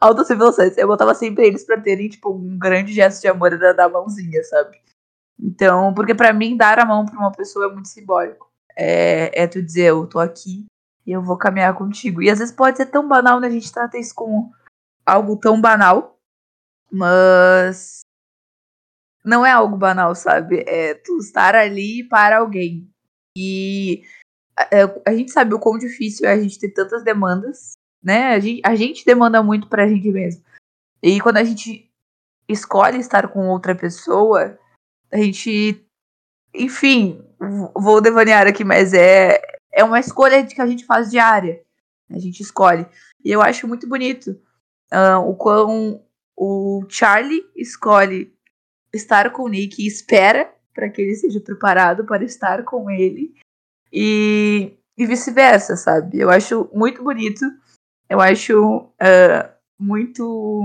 autocivilizações. 0.00 0.78
Eu 0.78 0.86
botava 0.86 1.14
sempre 1.14 1.46
eles 1.46 1.64
pra 1.64 1.80
terem, 1.80 2.08
tipo, 2.08 2.32
um 2.32 2.56
grande 2.56 2.92
gesto 2.92 3.22
de 3.22 3.28
amor 3.28 3.58
da, 3.58 3.72
da 3.72 3.88
mãozinha, 3.88 4.42
sabe? 4.44 4.80
Então, 5.38 5.92
porque 5.94 6.14
para 6.14 6.32
mim, 6.32 6.56
dar 6.56 6.78
a 6.78 6.86
mão 6.86 7.04
pra 7.04 7.18
uma 7.18 7.32
pessoa 7.32 7.66
é 7.66 7.72
muito 7.72 7.88
simbólico. 7.88 8.50
É, 8.76 9.42
é 9.42 9.46
tu 9.48 9.60
dizer, 9.60 9.86
eu 9.86 10.06
tô 10.06 10.20
aqui 10.20 10.64
e 11.04 11.12
eu 11.12 11.22
vou 11.22 11.36
caminhar 11.36 11.74
contigo. 11.74 12.22
E 12.22 12.30
às 12.30 12.38
vezes 12.38 12.54
pode 12.54 12.76
ser 12.76 12.86
tão 12.86 13.06
banal, 13.08 13.40
né? 13.40 13.48
A 13.48 13.50
gente 13.50 13.72
trata 13.72 13.98
isso 13.98 14.14
como 14.14 14.52
algo 15.04 15.36
tão 15.36 15.60
banal 15.60 16.13
mas 16.90 18.00
não 19.24 19.44
é 19.44 19.50
algo 19.50 19.76
banal, 19.76 20.14
sabe? 20.14 20.64
É 20.66 20.94
tu 20.94 21.18
estar 21.18 21.54
ali 21.54 22.06
para 22.08 22.38
alguém. 22.38 22.88
E 23.36 24.04
a, 24.56 24.62
é, 24.70 25.02
a 25.06 25.14
gente 25.14 25.32
sabe 25.32 25.54
o 25.54 25.58
quão 25.58 25.78
difícil 25.78 26.28
é 26.28 26.32
a 26.32 26.38
gente 26.38 26.58
ter 26.58 26.70
tantas 26.70 27.02
demandas, 27.02 27.72
né? 28.02 28.34
A 28.34 28.38
gente, 28.38 28.62
a 28.64 28.74
gente 28.74 29.04
demanda 29.04 29.42
muito 29.42 29.68
pra 29.68 29.88
gente 29.88 30.10
mesmo. 30.10 30.44
E 31.02 31.20
quando 31.20 31.38
a 31.38 31.44
gente 31.44 31.90
escolhe 32.48 32.98
estar 32.98 33.28
com 33.28 33.48
outra 33.48 33.74
pessoa, 33.74 34.58
a 35.10 35.16
gente, 35.16 35.84
enfim, 36.54 37.24
vou 37.74 38.00
devanear 38.00 38.46
aqui, 38.46 38.64
mas 38.64 38.92
é, 38.92 39.40
é 39.72 39.82
uma 39.82 40.00
escolha 40.00 40.44
que 40.46 40.60
a 40.60 40.66
gente 40.66 40.84
faz 40.84 41.10
diária. 41.10 41.62
A 42.10 42.18
gente 42.18 42.40
escolhe. 42.40 42.86
E 43.24 43.30
eu 43.30 43.40
acho 43.40 43.66
muito 43.66 43.88
bonito 43.88 44.38
uh, 44.92 45.18
o 45.26 45.34
quão 45.34 46.04
o 46.36 46.84
Charlie 46.88 47.44
escolhe 47.54 48.32
estar 48.92 49.30
com 49.30 49.44
o 49.44 49.48
Nick 49.48 49.82
e 49.82 49.86
espera 49.86 50.52
para 50.74 50.88
que 50.90 51.00
ele 51.00 51.14
seja 51.14 51.40
preparado 51.40 52.04
para 52.04 52.24
estar 52.24 52.64
com 52.64 52.90
ele. 52.90 53.34
E, 53.92 54.76
e 54.98 55.06
vice-versa, 55.06 55.76
sabe? 55.76 56.18
Eu 56.18 56.30
acho 56.30 56.68
muito 56.72 57.02
bonito. 57.02 57.44
Eu 58.08 58.20
acho 58.20 58.78
uh, 58.78 59.54
muito 59.78 60.62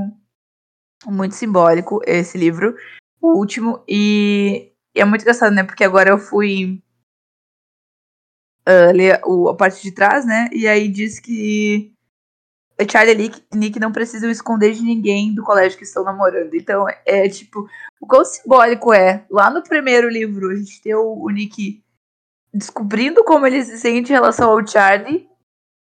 muito 1.06 1.34
simbólico 1.36 2.02
esse 2.06 2.38
livro, 2.38 2.76
o 3.22 3.38
último. 3.38 3.84
E, 3.88 4.74
e 4.96 5.00
é 5.00 5.06
muito 5.06 5.22
engraçado, 5.22 5.54
né? 5.54 5.64
Porque 5.64 5.84
agora 5.84 6.10
eu 6.10 6.18
fui 6.18 6.84
uh, 8.68 8.92
ler 8.94 9.22
o, 9.26 9.50
a 9.50 9.56
parte 9.56 9.82
de 9.82 9.94
trás, 9.94 10.26
né? 10.26 10.50
E 10.52 10.68
aí 10.68 10.90
diz 10.90 11.20
que 11.20 11.94
Charlie 12.90 13.32
e 13.52 13.58
Nick, 13.58 13.80
não 13.80 13.92
precisam 13.92 14.30
esconder 14.30 14.74
de 14.74 14.82
ninguém 14.82 15.34
do 15.34 15.44
colégio 15.44 15.78
que 15.78 15.84
estão 15.84 16.04
namorando. 16.04 16.54
Então, 16.54 16.86
é 17.06 17.28
tipo, 17.28 17.68
o 18.00 18.08
quão 18.08 18.24
simbólico 18.24 18.94
é. 18.94 19.26
Lá 19.30 19.50
no 19.50 19.64
primeiro 19.64 20.10
livro, 20.10 20.50
a 20.50 20.56
gente 20.56 20.82
tem 20.82 20.96
o, 20.96 21.22
o 21.22 21.30
Nick 21.30 21.84
descobrindo 22.54 23.24
como 23.24 23.46
ele 23.46 23.64
se 23.64 23.78
sente 23.78 24.12
em 24.12 24.16
relação 24.16 24.50
ao 24.50 24.66
Charlie. 24.66 25.28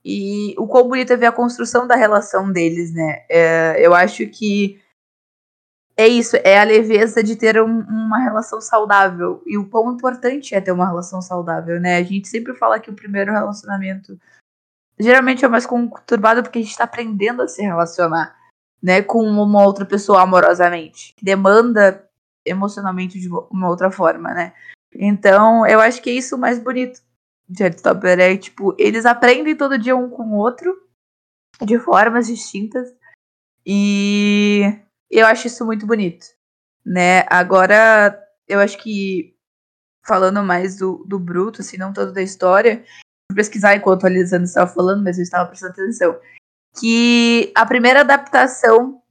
E 0.05 0.55
o 0.57 0.67
quão 0.67 0.89
bonito 0.89 1.13
é 1.13 1.17
ver 1.17 1.27
a 1.27 1.33
construção 1.33 1.87
da 1.87 1.95
relação 1.95 2.51
deles, 2.51 2.95
né? 2.95 3.27
É, 3.29 3.77
eu 3.85 3.93
acho 3.95 4.27
que 4.27 4.81
é 5.97 6.07
isso, 6.07 6.37
é 6.45 6.59
a 6.59 6.63
leveza 6.63 7.23
de 7.25 7.35
ter 7.35 7.61
um, 7.61 7.81
uma 7.81 8.19
relação 8.19 8.61
saudável. 8.61 9.43
E 9.45 9.59
o 9.59 9.69
quão 9.69 9.93
importante 9.93 10.55
é 10.55 10.61
ter 10.61 10.73
uma 10.73 10.87
relação 10.87 11.21
saudável, 11.21 11.81
né? 11.81 11.97
A 11.97 12.03
gente 12.03 12.29
sempre 12.29 12.55
fala 12.55 12.79
que 12.79 12.89
o 12.89 12.95
primeiro 12.95 13.33
relacionamento 13.33 14.19
geralmente 14.99 15.45
é 15.45 15.49
mais 15.49 15.67
conturbado 15.67 16.43
porque 16.43 16.59
a 16.59 16.63
gente 16.63 16.71
está 16.71 16.85
aprendendo 16.85 17.43
a 17.43 17.49
se 17.49 17.63
relacionar, 17.63 18.37
né, 18.83 19.03
com 19.03 19.23
uma 19.23 19.65
outra 19.65 19.85
pessoa 19.85 20.23
amorosamente. 20.23 21.15
Demanda 21.23 22.09
emocionalmente 22.45 23.19
de 23.21 23.29
uma 23.29 23.69
outra 23.69 23.91
forma, 23.91 24.33
né? 24.33 24.55
Então, 24.95 25.67
eu 25.67 25.81
acho 25.81 26.01
que 26.03 26.11
é 26.11 26.15
isso 26.15 26.39
mais 26.39 26.59
bonito 26.59 27.01
de 27.49 27.63
Headstopper. 27.63 28.19
É 28.19 28.37
tipo, 28.37 28.75
eles 28.79 29.05
aprendem 29.07 29.57
todo 29.57 29.79
dia 29.79 29.97
um 29.97 30.09
com 30.09 30.25
o 30.25 30.37
outro, 30.37 30.75
de 31.63 31.79
formas 31.79 32.27
distintas. 32.27 32.95
E 33.67 34.63
eu 35.11 35.27
acho 35.27 35.47
isso 35.47 35.65
muito 35.65 35.87
bonito, 35.87 36.27
né? 36.85 37.25
Agora, 37.29 38.19
eu 38.47 38.61
acho 38.61 38.79
que 38.79 39.37
falando 40.07 40.43
mais 40.43 40.79
do, 40.79 41.05
do 41.07 41.19
Bruto, 41.19 41.61
assim, 41.61 41.77
não 41.77 41.93
tanto 41.93 42.13
da 42.13 42.23
história, 42.23 42.83
pesquisar 43.35 43.75
enquanto 43.77 44.07
a 44.07 44.11
Lisandra 44.11 44.45
estava 44.45 44.71
falando, 44.71 45.03
mas 45.03 45.17
eu 45.19 45.23
estava 45.23 45.49
prestando 45.49 45.73
atenção, 45.73 46.19
que 46.79 47.51
a 47.55 47.65
primeira 47.67 48.01
adaptação 48.01 49.03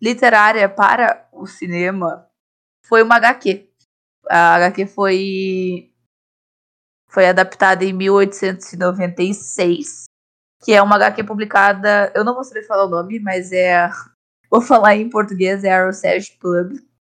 literária 0.00 0.68
para 0.68 1.28
o 1.32 1.46
cinema 1.46 2.26
foi 2.84 3.02
uma 3.02 3.16
HQ. 3.16 3.68
A 4.28 4.54
HQ 4.56 4.86
foi 4.86 5.92
foi 7.08 7.28
adaptada 7.28 7.84
em 7.84 7.92
1896, 7.92 10.04
que 10.62 10.72
é 10.72 10.82
uma 10.82 10.96
HQ 10.96 11.22
publicada, 11.24 12.12
eu 12.14 12.24
não 12.24 12.34
vou 12.34 12.44
saber 12.44 12.62
falar 12.64 12.84
o 12.84 12.90
nome, 12.90 13.20
mas 13.20 13.52
é 13.52 13.88
Vou 14.50 14.60
falar 14.60 14.96
em 14.96 15.10
português, 15.10 15.64
é 15.64 15.72
Arrowsage 15.72 16.38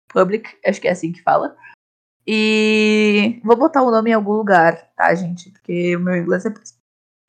Public, 0.08 0.56
acho 0.66 0.80
que 0.80 0.88
é 0.88 0.92
assim 0.92 1.12
que 1.12 1.22
fala. 1.22 1.56
E 2.26 3.40
vou 3.44 3.56
botar 3.56 3.82
o 3.82 3.90
nome 3.90 4.10
em 4.10 4.14
algum 4.14 4.32
lugar, 4.32 4.90
tá, 4.96 5.14
gente? 5.14 5.50
Porque 5.50 5.94
o 5.96 6.00
meu 6.00 6.16
inglês 6.16 6.44
é 6.46 6.50
péssimo. 6.50 6.78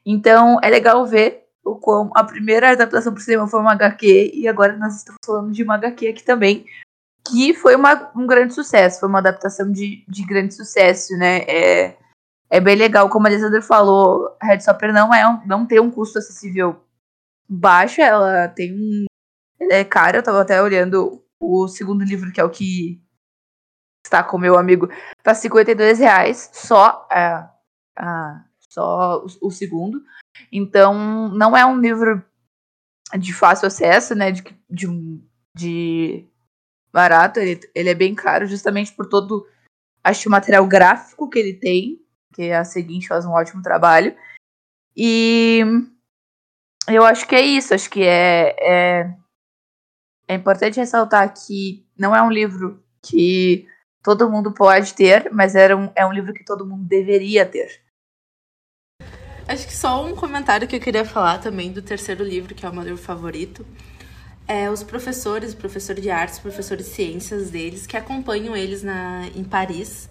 Então, 0.05 0.59
é 0.63 0.69
legal 0.69 1.05
ver 1.05 1.45
o 1.63 1.75
como 1.75 2.11
a 2.15 2.23
primeira 2.23 2.71
adaptação 2.71 3.13
por 3.13 3.21
cinema 3.21 3.47
foi 3.47 3.59
uma 3.59 3.73
HQ 3.73 4.31
e 4.33 4.47
agora 4.47 4.77
nós 4.77 4.97
estamos 4.97 5.19
falando 5.25 5.51
de 5.51 5.63
uma 5.63 5.75
HQ 5.75 6.07
aqui 6.07 6.23
também, 6.23 6.65
que 7.27 7.53
foi 7.55 7.75
uma, 7.75 8.11
um 8.15 8.27
grande 8.27 8.53
sucesso, 8.53 8.99
foi 8.99 9.09
uma 9.09 9.17
adaptação 9.19 9.71
de, 9.71 10.05
de 10.07 10.23
grande 10.23 10.53
sucesso, 10.53 11.17
né? 11.17 11.39
É, 11.47 11.97
é 12.49 12.59
bem 12.59 12.75
legal, 12.75 13.09
como 13.09 13.25
a 13.25 13.29
Alessandra 13.29 13.61
falou, 13.61 14.37
Red 14.41 14.59
Stopper 14.59 14.93
não, 14.93 15.13
é 15.13 15.27
um, 15.27 15.45
não 15.47 15.65
tem 15.65 15.79
um 15.79 15.89
custo 15.89 16.19
acessível 16.19 16.79
baixo, 17.49 17.99
ela 17.99 18.47
tem 18.47 18.73
um 18.73 19.05
é 19.59 19.83
caro, 19.83 20.17
eu 20.17 20.23
tava 20.23 20.41
até 20.41 20.61
olhando 20.61 21.23
o 21.39 21.67
segundo 21.67 22.03
livro, 22.03 22.31
que 22.31 22.39
é 22.39 22.43
o 22.43 22.49
que 22.49 23.01
está 24.05 24.23
com 24.23 24.37
meu 24.37 24.57
amigo, 24.57 24.89
tá 25.23 25.33
52 25.33 25.99
reais 25.99 26.49
só, 26.53 27.07
é, 27.11 27.43
só 28.69 29.23
o, 29.23 29.47
o, 29.47 29.51
segundo. 29.51 30.01
Então, 30.51 31.29
não 31.29 31.55
é 31.55 31.65
um 31.65 31.79
livro 31.79 32.23
de 33.17 33.33
fácil 33.33 33.67
acesso, 33.67 34.15
né? 34.15 34.31
De, 34.31 34.43
de, 34.69 34.87
de 35.55 36.25
barato, 36.91 37.39
ele, 37.39 37.59
ele 37.73 37.89
é 37.89 37.95
bem 37.95 38.15
caro, 38.15 38.45
justamente 38.45 38.93
por 38.93 39.07
todo 39.07 39.47
acho 40.03 40.29
o 40.29 40.31
material 40.31 40.65
gráfico 40.67 41.29
que 41.29 41.39
ele 41.39 41.53
tem, 41.53 41.99
que 42.33 42.51
a 42.51 42.63
seguinte 42.63 43.07
faz 43.07 43.25
um 43.25 43.31
ótimo 43.31 43.61
trabalho. 43.61 44.15
E 44.95 45.61
eu 46.87 47.03
acho 47.03 47.27
que 47.27 47.35
é 47.35 47.41
isso, 47.41 47.73
acho 47.73 47.89
que 47.89 48.03
é, 48.03 48.55
é 48.59 49.15
é 50.27 50.33
importante 50.33 50.79
ressaltar 50.79 51.33
que 51.33 51.85
não 51.97 52.15
é 52.15 52.21
um 52.21 52.31
livro 52.31 52.83
que 53.01 53.67
todo 54.05 54.29
mundo 54.29 54.51
pode 54.51 54.93
ter, 54.93 55.31
mas 55.33 55.55
era 55.55 55.75
um, 55.75 55.89
é 55.95 56.05
um 56.05 56.13
livro 56.13 56.31
que 56.31 56.45
todo 56.45 56.63
mundo 56.63 56.83
deveria 56.83 57.43
ter. 57.43 57.81
Acho 59.47 59.65
que 59.65 59.75
só 59.75 60.05
um 60.05 60.15
comentário 60.15 60.67
que 60.67 60.75
eu 60.75 60.79
queria 60.79 61.03
falar 61.03 61.39
também 61.39 61.71
do 61.71 61.81
terceiro 61.81 62.23
livro, 62.23 62.53
que 62.53 62.67
é 62.67 62.69
o 62.69 62.73
meu 62.73 62.83
livro 62.83 63.01
favorito. 63.01 63.65
É 64.47 64.69
os 64.69 64.83
professores, 64.83 65.55
professor 65.55 65.95
de 65.95 66.11
artes, 66.11 66.37
professor 66.37 66.77
de 66.77 66.83
ciências 66.83 67.49
deles, 67.49 67.87
que 67.87 67.97
acompanham 67.97 68.55
eles 68.55 68.83
na, 68.83 69.27
em 69.35 69.43
Paris. 69.43 70.07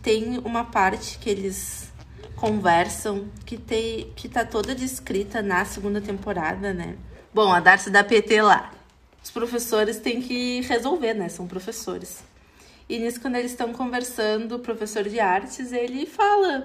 Tem 0.00 0.38
uma 0.38 0.64
parte 0.64 1.18
que 1.18 1.28
eles 1.28 1.92
conversam 2.36 3.28
que, 3.44 3.56
tem, 3.56 4.12
que 4.14 4.28
tá 4.28 4.44
toda 4.44 4.76
descrita 4.76 5.42
na 5.42 5.64
segunda 5.64 6.00
temporada, 6.00 6.72
né? 6.72 6.96
Bom, 7.34 7.52
a 7.52 7.58
Darcy 7.58 7.90
da 7.90 8.04
PT 8.04 8.42
lá 8.42 8.70
os 9.22 9.30
professores 9.30 9.98
têm 9.98 10.22
que 10.22 10.62
resolver, 10.62 11.12
né? 11.12 11.28
São 11.28 11.46
professores. 11.46 12.24
E 12.88 12.98
nisso, 12.98 13.20
quando 13.20 13.36
eles 13.36 13.50
estão 13.50 13.72
conversando, 13.72 14.56
o 14.56 14.58
professor 14.58 15.04
de 15.04 15.20
artes, 15.20 15.72
ele 15.72 16.06
fala: 16.06 16.64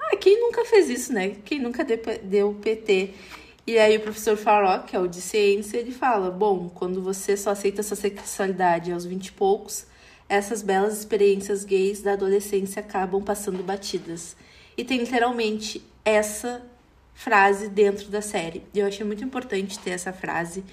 Ah, 0.00 0.16
quem 0.16 0.40
nunca 0.40 0.64
fez 0.64 0.88
isso, 0.88 1.12
né? 1.12 1.36
Quem 1.44 1.60
nunca 1.60 1.84
deu 1.84 2.54
PT? 2.54 3.14
E 3.66 3.78
aí 3.78 3.96
o 3.96 4.00
professor 4.00 4.36
Faró, 4.36 4.78
que 4.78 4.96
é 4.96 4.98
o 4.98 5.06
de 5.06 5.20
ciência, 5.20 5.76
ele 5.76 5.92
fala: 5.92 6.30
Bom, 6.30 6.68
quando 6.68 7.02
você 7.02 7.36
só 7.36 7.50
aceita 7.50 7.82
sua 7.82 7.96
sexualidade 7.96 8.90
aos 8.90 9.04
vinte 9.04 9.26
e 9.26 9.32
poucos, 9.32 9.86
essas 10.28 10.62
belas 10.62 10.98
experiências 10.98 11.64
gays 11.64 12.02
da 12.02 12.14
adolescência 12.14 12.80
acabam 12.80 13.22
passando 13.22 13.62
batidas. 13.62 14.34
E 14.76 14.84
tem 14.84 14.98
literalmente 15.00 15.84
essa 16.04 16.62
frase 17.14 17.68
dentro 17.68 18.08
da 18.08 18.22
série. 18.22 18.62
Eu 18.74 18.86
achei 18.86 19.04
muito 19.04 19.22
importante 19.22 19.78
ter 19.78 19.90
essa 19.90 20.12
frase 20.12 20.64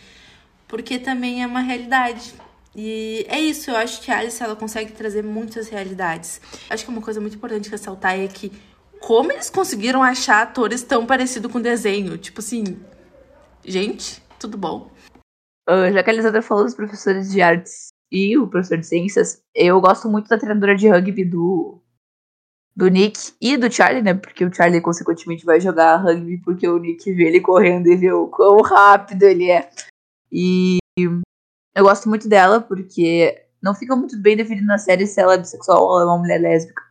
porque 0.67 0.99
também 0.99 1.43
é 1.43 1.47
uma 1.47 1.61
realidade. 1.61 2.33
E 2.75 3.25
é 3.27 3.39
isso, 3.39 3.71
eu 3.71 3.75
acho 3.75 4.01
que 4.01 4.11
a 4.11 4.19
Alice 4.19 4.41
ela 4.41 4.55
consegue 4.55 4.91
trazer 4.91 5.23
muitas 5.23 5.69
realidades. 5.69 6.39
Acho 6.69 6.85
que 6.85 6.91
uma 6.91 7.01
coisa 7.01 7.19
muito 7.19 7.35
importante 7.35 7.69
ressaltar 7.69 8.19
é 8.19 8.27
que 8.27 8.51
como 8.99 9.31
eles 9.31 9.49
conseguiram 9.49 10.03
achar 10.03 10.43
atores 10.43 10.83
tão 10.83 11.05
parecidos 11.05 11.51
com 11.51 11.61
desenho? 11.61 12.17
Tipo 12.17 12.41
assim, 12.41 12.79
gente, 13.65 14.21
tudo 14.39 14.57
bom? 14.57 14.91
Uh, 15.67 15.91
já 15.93 16.03
que 16.03 16.09
a 16.09 16.13
Elisandra 16.13 16.41
falou 16.41 16.63
dos 16.63 16.75
professores 16.75 17.31
de 17.31 17.41
artes 17.41 17.89
e 18.11 18.37
o 18.37 18.47
professor 18.47 18.77
de 18.77 18.87
ciências, 18.87 19.41
eu 19.53 19.79
gosto 19.79 20.09
muito 20.09 20.27
da 20.27 20.37
treinadora 20.37 20.75
de 20.75 20.89
rugby 20.89 21.23
do, 21.23 21.79
do 22.75 22.87
Nick 22.87 23.33
e 23.39 23.55
do 23.55 23.71
Charlie, 23.71 24.01
né? 24.01 24.13
Porque 24.13 24.43
o 24.43 24.53
Charlie, 24.53 24.81
consequentemente, 24.81 25.45
vai 25.45 25.59
jogar 25.59 25.97
rugby 25.97 26.37
porque 26.39 26.67
o 26.67 26.77
Nick 26.77 27.11
vê 27.13 27.25
ele 27.25 27.39
correndo 27.39 27.87
e 27.87 27.95
vê 27.95 28.11
o 28.11 28.27
quão 28.27 28.61
rápido 28.61 29.23
ele 29.23 29.49
é. 29.49 29.69
E 30.31 30.77
eu 31.75 31.83
gosto 31.83 32.09
muito 32.09 32.27
dela 32.27 32.61
porque 32.61 33.45
não 33.61 33.75
fica 33.75 33.95
muito 33.95 34.19
bem 34.21 34.35
definido 34.35 34.67
na 34.67 34.77
série 34.77 35.05
se 35.05 35.19
ela 35.19 35.33
é 35.33 35.37
bissexual 35.37 35.83
ou 35.83 36.01
é 36.01 36.05
uma 36.05 36.17
mulher 36.17 36.39
lésbica. 36.39 36.81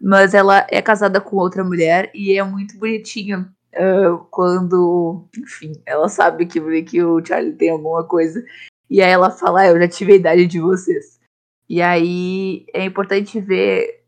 Mas 0.00 0.34
ela 0.34 0.66
é 0.70 0.82
casada 0.82 1.20
com 1.20 1.36
outra 1.36 1.62
mulher 1.62 2.10
e 2.14 2.36
é 2.36 2.42
muito 2.42 2.78
bonitinho 2.78 3.48
uh, 3.74 4.18
quando, 4.30 5.28
enfim, 5.38 5.72
ela 5.86 6.08
sabe 6.08 6.46
que, 6.46 6.82
que 6.82 7.02
o 7.02 7.24
Charlie 7.24 7.54
tem 7.54 7.70
alguma 7.70 8.04
coisa. 8.04 8.44
E 8.90 9.00
aí 9.00 9.10
ela 9.10 9.30
fala, 9.30 9.62
ah, 9.62 9.68
eu 9.68 9.78
já 9.78 9.88
tive 9.88 10.12
a 10.12 10.16
idade 10.16 10.46
de 10.46 10.60
vocês. 10.60 11.20
E 11.68 11.80
aí 11.80 12.66
é 12.74 12.84
importante 12.84 13.40
ver 13.40 14.04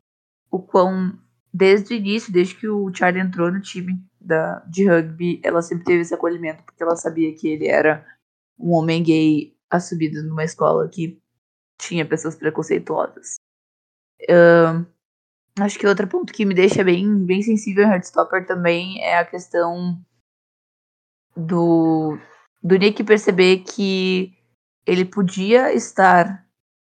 o 0.50 0.58
quão, 0.58 1.16
desde 1.52 1.94
o 1.94 1.96
início, 1.96 2.32
desde 2.32 2.56
que 2.56 2.68
o 2.68 2.92
Charlie 2.92 3.22
entrou 3.22 3.50
no 3.50 3.60
time 3.60 3.98
da, 4.20 4.58
de 4.68 4.86
rugby, 4.86 5.40
ela 5.42 5.62
sempre 5.62 5.84
teve 5.84 6.02
esse 6.02 6.14
acolhimento, 6.14 6.62
porque 6.64 6.82
ela 6.82 6.96
sabia 6.96 7.34
que 7.34 7.48
ele 7.48 7.66
era 7.66 8.04
um 8.58 8.72
homem 8.72 9.02
gay 9.02 9.53
assumido 9.76 10.22
numa 10.22 10.44
escola 10.44 10.88
que 10.88 11.20
tinha 11.78 12.06
pessoas 12.06 12.36
preconceituosas. 12.36 13.36
Uh, 14.22 14.86
Acho 15.60 15.78
que 15.78 15.86
outro 15.86 16.08
ponto 16.08 16.32
que 16.32 16.44
me 16.44 16.52
deixa 16.52 16.82
bem, 16.82 17.24
bem 17.24 17.40
sensível 17.40 17.84
em 17.84 17.90
Heartstopper 17.90 18.44
também 18.44 19.00
é 19.00 19.18
a 19.18 19.24
questão 19.24 20.04
do, 21.36 22.18
do 22.60 22.76
Nick 22.76 23.04
perceber 23.04 23.58
que 23.58 24.36
ele 24.84 25.04
podia 25.04 25.72
estar 25.72 26.44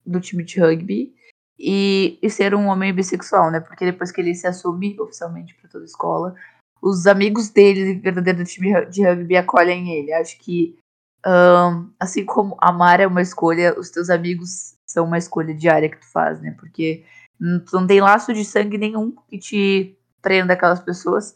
no 0.05 0.21
time 0.21 0.45
de 0.45 0.61
rugby 0.61 1.15
e, 1.59 2.19
e 2.21 2.29
ser 2.29 2.55
um 2.55 2.67
homem 2.67 2.93
bissexual, 2.93 3.51
né? 3.51 3.61
Porque 3.61 3.87
depois 3.87 4.13
que 4.13 4.21
ele 4.21 4.35
se 4.35 4.47
assume 4.47 4.99
oficialmente 5.01 5.55
para 5.55 5.71
toda 5.71 5.85
a 5.85 5.87
escola, 5.87 6.35
os 6.83 7.07
amigos 7.07 7.49
dele, 7.49 7.95
verdadeiro 7.95 8.41
do 8.41 8.45
time 8.45 8.85
de 8.87 9.03
rugby, 9.03 9.37
acolhem 9.39 9.91
ele. 9.91 10.13
Acho 10.13 10.39
que, 10.39 10.79
um, 11.27 11.93
assim 11.99 12.25
como 12.25 12.57
amar 12.61 13.01
é 13.01 13.07
uma 13.07 13.23
escolha, 13.23 13.79
os 13.79 13.91
teus 13.91 14.11
amigos 14.11 14.75
são 14.87 15.05
uma 15.05 15.19
escolha 15.19 15.55
diária 15.55 15.91
que 15.91 15.99
tu 15.99 16.11
faz, 16.11 16.41
né? 16.41 16.57
Porque 16.59 17.05
tu 17.39 17.81
não 17.81 17.87
tem 17.87 18.01
laço 18.01 18.33
de 18.33 18.45
sangue 18.45 18.79
nenhum 18.79 19.15
que 19.29 19.39
te 19.39 19.99
prenda 20.21 20.55
aquelas 20.55 20.81
pessoas. 20.81 21.35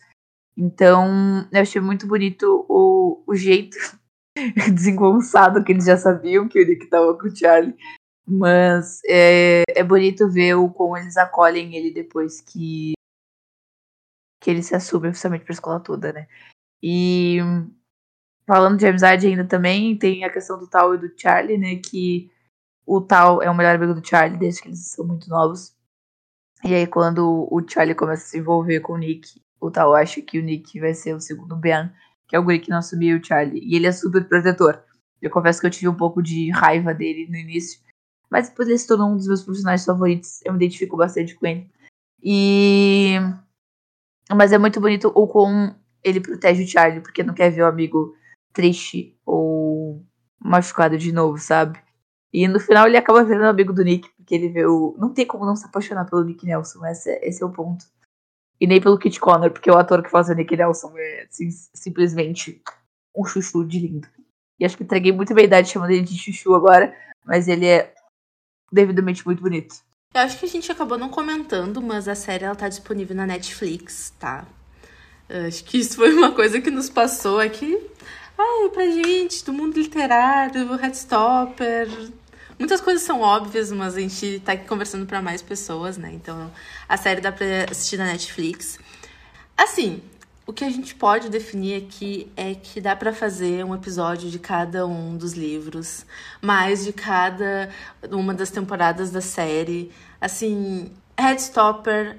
Então, 0.57 1.49
eu 1.51 1.61
achei 1.61 1.81
muito 1.81 2.07
bonito 2.07 2.65
o, 2.69 3.23
o 3.27 3.35
jeito 3.35 3.77
desengonçado 4.73 5.65
que 5.65 5.73
eles 5.73 5.85
já 5.85 5.97
sabiam 5.97 6.49
que 6.49 6.63
o 6.63 6.67
Nick 6.67 6.87
tava 6.87 7.17
com 7.19 7.27
o 7.27 7.37
Charlie. 7.37 7.77
Mas 8.27 9.01
é, 9.07 9.65
é 9.69 9.85
bonito 9.85 10.31
ver 10.31 10.55
o 10.55 10.71
como 10.71 10.97
eles 10.97 11.17
acolhem 11.17 11.77
ele 11.77 11.93
depois 11.93 12.41
que, 12.41 12.95
que 14.41 14.51
ele 14.51 14.63
se 14.63 14.75
assume 14.75 15.09
oficialmente 15.09 15.45
pra 15.45 15.53
escola 15.53 15.79
toda, 15.79 16.13
né? 16.13 16.27
E 16.83 17.39
falando 18.47 18.79
de 18.79 18.87
amizade 18.87 19.27
ainda 19.27 19.45
também, 19.45 19.97
tem 19.97 20.25
a 20.25 20.33
questão 20.33 20.59
do 20.59 20.67
Tal 20.67 20.95
e 20.95 20.99
do 20.99 21.13
Charlie, 21.17 21.59
né? 21.59 21.77
Que 21.77 22.31
o 22.87 23.01
Tal 23.01 23.43
é 23.43 23.51
o 23.51 23.55
melhor 23.55 23.75
amigo 23.77 23.95
do 23.95 24.07
Charlie 24.07 24.39
desde 24.39 24.63
que 24.63 24.69
eles 24.69 24.87
são 24.89 25.07
muito 25.07 25.29
novos. 25.29 25.75
E 26.65 26.75
aí, 26.75 26.87
quando 26.87 27.47
o 27.51 27.63
Charlie 27.69 27.95
começa 27.95 28.25
a 28.25 28.27
se 28.27 28.39
envolver 28.39 28.81
com 28.81 28.95
o 28.95 28.99
Nick, 28.99 29.41
o 29.61 29.71
Tal 29.71 29.95
acha 29.95 30.21
que 30.23 30.39
o 30.39 30.43
Nick 30.43 30.79
vai 30.81 30.95
ser 30.95 31.15
o 31.15 31.21
segundo 31.21 31.57
Ben, 31.57 31.91
que 32.27 32.37
é 32.37 32.39
o 32.39 32.43
guri 32.43 32.59
que 32.59 32.71
não 32.71 32.79
assumiu 32.79 33.19
o 33.19 33.25
Charlie. 33.25 33.63
E 33.63 33.77
ele 33.77 33.87
é 33.87 33.93
super 33.93 34.27
protetor. 34.27 34.83
Eu 35.21 35.31
confesso 35.31 35.61
que 35.61 35.67
eu 35.67 35.71
tive 35.71 35.89
um 35.89 35.95
pouco 35.95 36.23
de 36.23 36.51
raiva 36.51 36.93
dele 36.95 37.27
no 37.31 37.37
início. 37.37 37.81
Mas 38.31 38.49
depois 38.49 38.69
ele 38.69 38.79
se 38.79 38.87
tornou 38.87 39.11
um 39.11 39.17
dos 39.17 39.27
meus 39.27 39.43
personagens 39.43 39.85
favoritos. 39.85 40.41
Eu 40.45 40.53
me 40.53 40.59
identifico 40.59 40.97
bastante 40.97 41.35
com 41.35 41.47
ele. 41.47 41.71
E. 42.23 43.15
Mas 44.35 44.53
é 44.53 44.59
muito 44.59 44.81
bonito 44.81 45.13
o 45.15 45.27
como 45.29 45.75
ele 46.03 46.21
protege 46.21 46.65
o 46.65 46.67
Charlie, 46.67 47.01
porque 47.01 47.23
não 47.23 47.35
quer 47.35 47.51
ver 47.51 47.63
o 47.63 47.67
amigo 47.67 48.15
triste 48.55 49.15
ou 49.27 50.03
machucado 50.41 50.97
de 50.97 51.13
novo, 51.13 51.37
sabe? 51.37 51.79
E 52.33 52.49
no 52.49 52.59
final 52.59 52.87
ele 52.87 52.97
acaba 52.97 53.23
virando 53.23 53.49
amigo 53.49 53.73
do 53.73 53.85
Nick, 53.85 54.09
porque 54.17 54.35
ele 54.35 54.49
vê 54.49 54.65
o. 54.65 54.97
Não 54.99 55.13
tem 55.13 55.27
como 55.27 55.45
não 55.45 55.55
se 55.55 55.67
apaixonar 55.67 56.07
pelo 56.07 56.25
Nick 56.25 56.47
Nelson, 56.47 56.87
esse, 56.87 57.11
é, 57.11 57.29
esse 57.29 57.43
é 57.43 57.47
o 57.47 57.53
ponto. 57.53 57.85
E 58.61 58.67
nem 58.67 58.81
pelo 58.81 58.99
Kit 58.99 59.21
Connor, 59.21 59.51
porque 59.51 59.71
o 59.71 59.77
ator 59.77 60.03
que 60.03 60.11
faz 60.11 60.29
o 60.29 60.35
Nick 60.35 60.57
Nelson 60.57 60.93
é 60.97 61.27
simplesmente 61.31 62.63
um 63.15 63.25
chuchu 63.25 63.65
de 63.65 63.81
lindo. 63.81 64.09
E 64.59 64.65
acho 64.65 64.77
que 64.77 64.85
entreguei 64.85 65.13
muito 65.13 65.35
bem 65.35 65.45
a 65.45 65.47
idade 65.47 65.69
chamando 65.69 65.91
ele 65.91 66.03
de 66.03 66.17
chuchu 66.17 66.55
agora, 66.55 66.97
mas 67.25 67.49
ele 67.49 67.67
é 67.67 67.93
devidamente 68.73 69.25
muito 69.27 69.43
bonito. 69.43 69.77
Eu 70.15 70.21
acho 70.21 70.39
que 70.39 70.47
a 70.47 70.49
gente 70.49 70.71
acabou 70.71 70.97
não 70.97 71.09
comentando, 71.09 71.83
mas 71.83 72.07
a 72.07 72.15
série 72.15 72.45
ela 72.45 72.55
tá 72.55 72.69
disponível 72.69 73.17
na 73.17 73.27
Netflix, 73.27 74.13
tá? 74.19 74.47
Eu 75.29 75.47
acho 75.47 75.65
que 75.65 75.79
isso 75.79 75.97
foi 75.97 76.15
uma 76.15 76.33
coisa 76.33 76.61
que 76.61 76.71
nos 76.71 76.89
passou 76.89 77.41
aqui. 77.41 77.79
Ai, 78.37 78.69
pra 78.71 78.87
gente, 78.87 79.45
do 79.45 79.53
mundo 79.53 79.79
literário, 79.79 80.75
Headstopper, 80.77 81.89
Muitas 82.59 82.81
coisas 82.81 83.03
são 83.03 83.21
óbvias, 83.21 83.73
mas 83.73 83.97
a 83.97 84.01
gente 84.01 84.41
tá 84.45 84.53
aqui 84.53 84.67
conversando 84.67 85.07
para 85.07 85.21
mais 85.21 85.43
pessoas, 85.43 85.99
né? 85.99 86.13
Então, 86.13 86.53
a 86.89 86.97
série 86.97 87.21
dá 87.21 87.33
pra 87.33 87.47
assistir 87.71 87.97
na 87.97 88.07
Netflix. 88.07 88.79
Assim, 89.57 90.01
o 90.47 90.53
que 90.53 90.65
a 90.65 90.71
gente 90.71 90.95
pode 90.95 91.29
definir 91.29 91.83
aqui 91.83 92.31
é 92.37 92.55
que 92.55 92.81
dá 92.81 92.95
para 92.95 93.13
fazer 93.13 93.65
um 93.65 93.75
episódio 93.75 94.31
de 94.31 94.39
cada 94.39 94.87
um 94.87 95.17
dos 95.17 95.33
livros, 95.33 96.07
mais 96.41 96.85
de 96.85 96.93
cada 96.93 97.71
uma 98.09 98.33
das 98.33 98.51
temporadas 98.51 99.11
da 99.11 99.21
série. 99.21 99.91
Assim, 100.21 100.93
Headstopper 101.19 102.19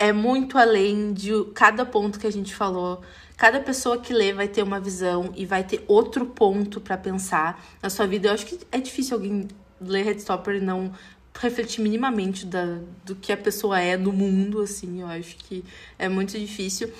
é 0.00 0.12
muito 0.12 0.58
além 0.58 1.12
de 1.12 1.32
cada 1.54 1.86
ponto 1.86 2.18
que 2.18 2.26
a 2.26 2.32
gente 2.32 2.54
falou. 2.54 3.02
Cada 3.40 3.58
pessoa 3.58 3.96
que 3.96 4.12
lê 4.12 4.34
vai 4.34 4.46
ter 4.46 4.62
uma 4.62 4.78
visão 4.78 5.32
e 5.34 5.46
vai 5.46 5.64
ter 5.64 5.82
outro 5.88 6.26
ponto 6.26 6.78
para 6.78 6.98
pensar 6.98 7.64
na 7.82 7.88
sua 7.88 8.06
vida. 8.06 8.28
Eu 8.28 8.34
acho 8.34 8.44
que 8.44 8.60
é 8.70 8.78
difícil 8.78 9.16
alguém 9.16 9.48
ler 9.80 10.04
Headstopper 10.04 10.56
e 10.56 10.60
não 10.60 10.92
refletir 11.38 11.80
minimamente 11.80 12.44
da, 12.44 12.80
do 13.02 13.16
que 13.16 13.32
a 13.32 13.38
pessoa 13.38 13.80
é 13.80 13.96
no 13.96 14.12
mundo, 14.12 14.60
assim, 14.60 15.00
eu 15.00 15.06
acho 15.06 15.36
que 15.38 15.64
é 15.98 16.06
muito 16.06 16.38
difícil. 16.38 16.92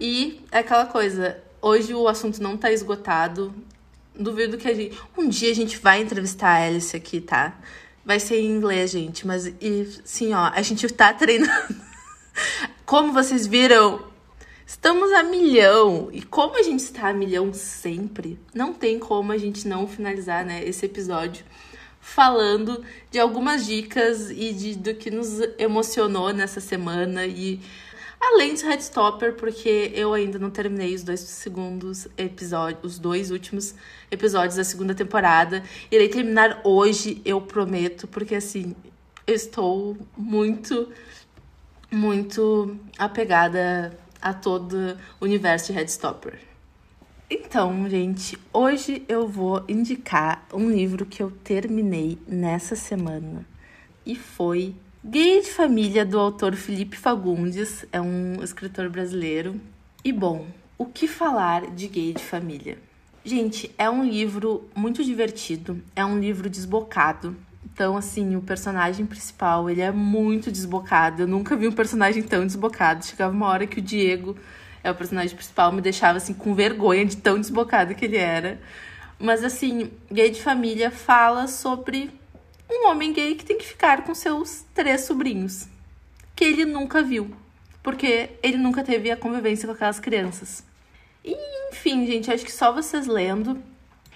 E 0.00 0.40
é 0.50 0.58
aquela 0.58 0.86
coisa, 0.86 1.40
hoje 1.62 1.94
o 1.94 2.08
assunto 2.08 2.42
não 2.42 2.56
tá 2.56 2.72
esgotado. 2.72 3.54
Duvido 4.18 4.58
que 4.58 4.66
a 4.66 4.74
gente. 4.74 4.98
Um 5.16 5.28
dia 5.28 5.52
a 5.52 5.54
gente 5.54 5.78
vai 5.78 6.02
entrevistar 6.02 6.56
a 6.56 6.66
Alice 6.66 6.96
aqui, 6.96 7.20
tá? 7.20 7.56
Vai 8.04 8.18
ser 8.18 8.40
em 8.40 8.50
inglês, 8.50 8.90
gente, 8.90 9.24
mas 9.24 9.46
e 9.46 9.88
sim, 10.04 10.34
ó, 10.34 10.50
a 10.52 10.60
gente 10.60 10.88
tá 10.88 11.12
treinando. 11.12 11.76
Como 12.84 13.12
vocês 13.12 13.46
viram, 13.46 14.12
estamos 14.66 15.12
a 15.12 15.22
milhão. 15.22 16.08
E 16.12 16.22
como 16.22 16.58
a 16.58 16.62
gente 16.62 16.80
está 16.80 17.08
a 17.08 17.12
milhão 17.12 17.52
sempre, 17.52 18.38
não 18.54 18.72
tem 18.72 18.98
como 18.98 19.32
a 19.32 19.38
gente 19.38 19.66
não 19.66 19.86
finalizar, 19.86 20.44
né, 20.44 20.64
esse 20.64 20.86
episódio 20.86 21.44
falando 22.04 22.84
de 23.10 23.18
algumas 23.18 23.64
dicas 23.64 24.30
e 24.30 24.52
de, 24.52 24.74
do 24.76 24.94
que 24.94 25.10
nos 25.10 25.40
emocionou 25.58 26.34
nessa 26.34 26.60
semana 26.60 27.24
e 27.24 27.58
além 28.20 28.54
de 28.54 28.62
Headstopper, 28.62 29.34
porque 29.34 29.90
eu 29.94 30.12
ainda 30.12 30.38
não 30.38 30.50
terminei 30.50 30.94
os 30.94 31.02
dois 31.02 31.20
segundos 31.20 32.06
episódios, 32.16 32.94
os 32.94 32.98
dois 32.98 33.30
últimos 33.30 33.74
episódios 34.10 34.56
da 34.56 34.64
segunda 34.64 34.94
temporada. 34.94 35.62
Irei 35.90 36.08
terminar 36.08 36.60
hoje, 36.62 37.22
eu 37.24 37.40
prometo, 37.40 38.06
porque 38.06 38.34
assim, 38.34 38.76
eu 39.26 39.34
estou 39.34 39.96
muito 40.16 40.88
muito 41.90 42.76
apegada 42.98 43.96
a 44.24 44.32
todo 44.32 44.96
o 45.20 45.24
universo 45.24 45.66
de 45.66 45.78
Headstopper. 45.78 46.40
Então, 47.30 47.88
gente, 47.88 48.38
hoje 48.52 49.04
eu 49.06 49.28
vou 49.28 49.62
indicar 49.68 50.46
um 50.52 50.70
livro 50.70 51.04
que 51.04 51.22
eu 51.22 51.30
terminei 51.30 52.18
nessa 52.26 52.74
semana 52.74 53.46
e 54.06 54.16
foi 54.16 54.74
Gay 55.04 55.42
de 55.42 55.50
Família 55.50 56.04
do 56.04 56.18
autor 56.18 56.54
Felipe 56.54 56.96
Fagundes, 56.96 57.84
é 57.92 58.00
um 58.00 58.42
escritor 58.42 58.88
brasileiro. 58.88 59.60
E 60.02 60.10
bom, 60.10 60.46
o 60.78 60.86
que 60.86 61.06
falar 61.06 61.70
de 61.70 61.86
Gay 61.88 62.14
de 62.14 62.22
Família? 62.22 62.78
Gente, 63.22 63.70
é 63.76 63.88
um 63.88 64.04
livro 64.04 64.68
muito 64.74 65.04
divertido, 65.04 65.82
é 65.94 66.04
um 66.04 66.18
livro 66.18 66.48
desbocado. 66.48 67.36
Então, 67.74 67.96
assim, 67.96 68.36
o 68.36 68.40
personagem 68.40 69.04
principal, 69.04 69.68
ele 69.68 69.80
é 69.80 69.90
muito 69.90 70.48
desbocado. 70.48 71.22
Eu 71.22 71.26
nunca 71.26 71.56
vi 71.56 71.66
um 71.66 71.72
personagem 71.72 72.22
tão 72.22 72.46
desbocado. 72.46 73.04
Chegava 73.04 73.34
uma 73.34 73.48
hora 73.48 73.66
que 73.66 73.80
o 73.80 73.82
Diego 73.82 74.36
é 74.84 74.92
o 74.92 74.94
personagem 74.94 75.34
principal, 75.34 75.72
me 75.72 75.80
deixava 75.80 76.18
assim 76.18 76.32
com 76.32 76.54
vergonha 76.54 77.04
de 77.04 77.16
tão 77.16 77.40
desbocado 77.40 77.94
que 77.96 78.04
ele 78.04 78.16
era. 78.16 78.60
Mas 79.18 79.42
assim, 79.42 79.90
Gay 80.12 80.30
de 80.30 80.40
Família 80.40 80.88
fala 80.88 81.48
sobre 81.48 82.12
um 82.70 82.86
homem 82.88 83.12
gay 83.12 83.34
que 83.34 83.44
tem 83.44 83.58
que 83.58 83.64
ficar 83.64 84.04
com 84.04 84.14
seus 84.14 84.64
três 84.72 85.00
sobrinhos, 85.02 85.66
que 86.36 86.44
ele 86.44 86.64
nunca 86.64 87.02
viu, 87.02 87.34
porque 87.82 88.30
ele 88.42 88.56
nunca 88.56 88.84
teve 88.84 89.10
a 89.10 89.16
convivência 89.16 89.66
com 89.66 89.74
aquelas 89.74 89.98
crianças. 89.98 90.62
E, 91.24 91.34
enfim, 91.72 92.06
gente, 92.06 92.30
acho 92.30 92.44
que 92.44 92.52
só 92.52 92.72
vocês 92.72 93.06
lendo. 93.06 93.60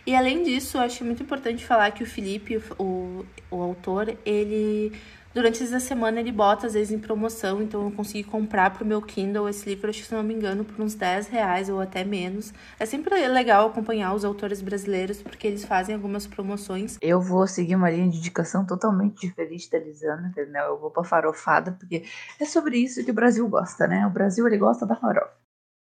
E 0.08 0.14
além 0.16 0.42
disso, 0.42 0.78
acho 0.78 1.04
muito 1.04 1.22
importante 1.22 1.66
falar 1.66 1.90
que 1.90 2.02
o 2.02 2.06
Felipe, 2.06 2.56
o, 2.78 3.26
o 3.50 3.62
autor, 3.62 4.16
ele 4.24 4.90
Durante 5.34 5.62
essa 5.62 5.78
semana 5.78 6.18
ele 6.18 6.32
bota 6.32 6.66
às 6.66 6.72
vezes 6.72 6.90
em 6.90 6.98
promoção, 6.98 7.60
então 7.60 7.84
eu 7.84 7.90
consegui 7.90 8.24
comprar 8.24 8.70
pro 8.70 8.86
meu 8.86 9.02
Kindle 9.02 9.46
esse 9.46 9.68
livro, 9.68 9.90
acho 9.90 10.00
que 10.00 10.08
se 10.08 10.14
não 10.14 10.22
me 10.22 10.32
engano, 10.32 10.64
por 10.64 10.82
uns 10.82 10.94
10 10.94 11.28
reais 11.28 11.68
ou 11.68 11.78
até 11.78 12.04
menos. 12.04 12.54
É 12.80 12.86
sempre 12.86 13.14
legal 13.28 13.68
acompanhar 13.68 14.14
os 14.14 14.24
autores 14.24 14.62
brasileiros, 14.62 15.20
porque 15.20 15.46
eles 15.46 15.66
fazem 15.66 15.94
algumas 15.94 16.26
promoções. 16.26 16.96
Eu 17.02 17.20
vou 17.20 17.46
seguir 17.46 17.76
uma 17.76 17.90
linha 17.90 18.08
de 18.08 18.16
indicação 18.16 18.64
totalmente 18.64 19.20
diferente 19.20 19.70
da 19.70 19.78
Lisana, 19.78 20.28
entendeu? 20.28 20.62
Eu 20.62 20.78
vou 20.80 20.90
pra 20.90 21.04
farofada, 21.04 21.72
porque 21.72 22.04
é 22.40 22.46
sobre 22.46 22.78
isso 22.78 23.04
que 23.04 23.10
o 23.10 23.14
Brasil 23.14 23.46
gosta, 23.46 23.86
né? 23.86 24.06
O 24.06 24.10
Brasil 24.10 24.46
ele 24.46 24.56
gosta 24.56 24.86
da 24.86 24.96
farofa. 24.96 25.36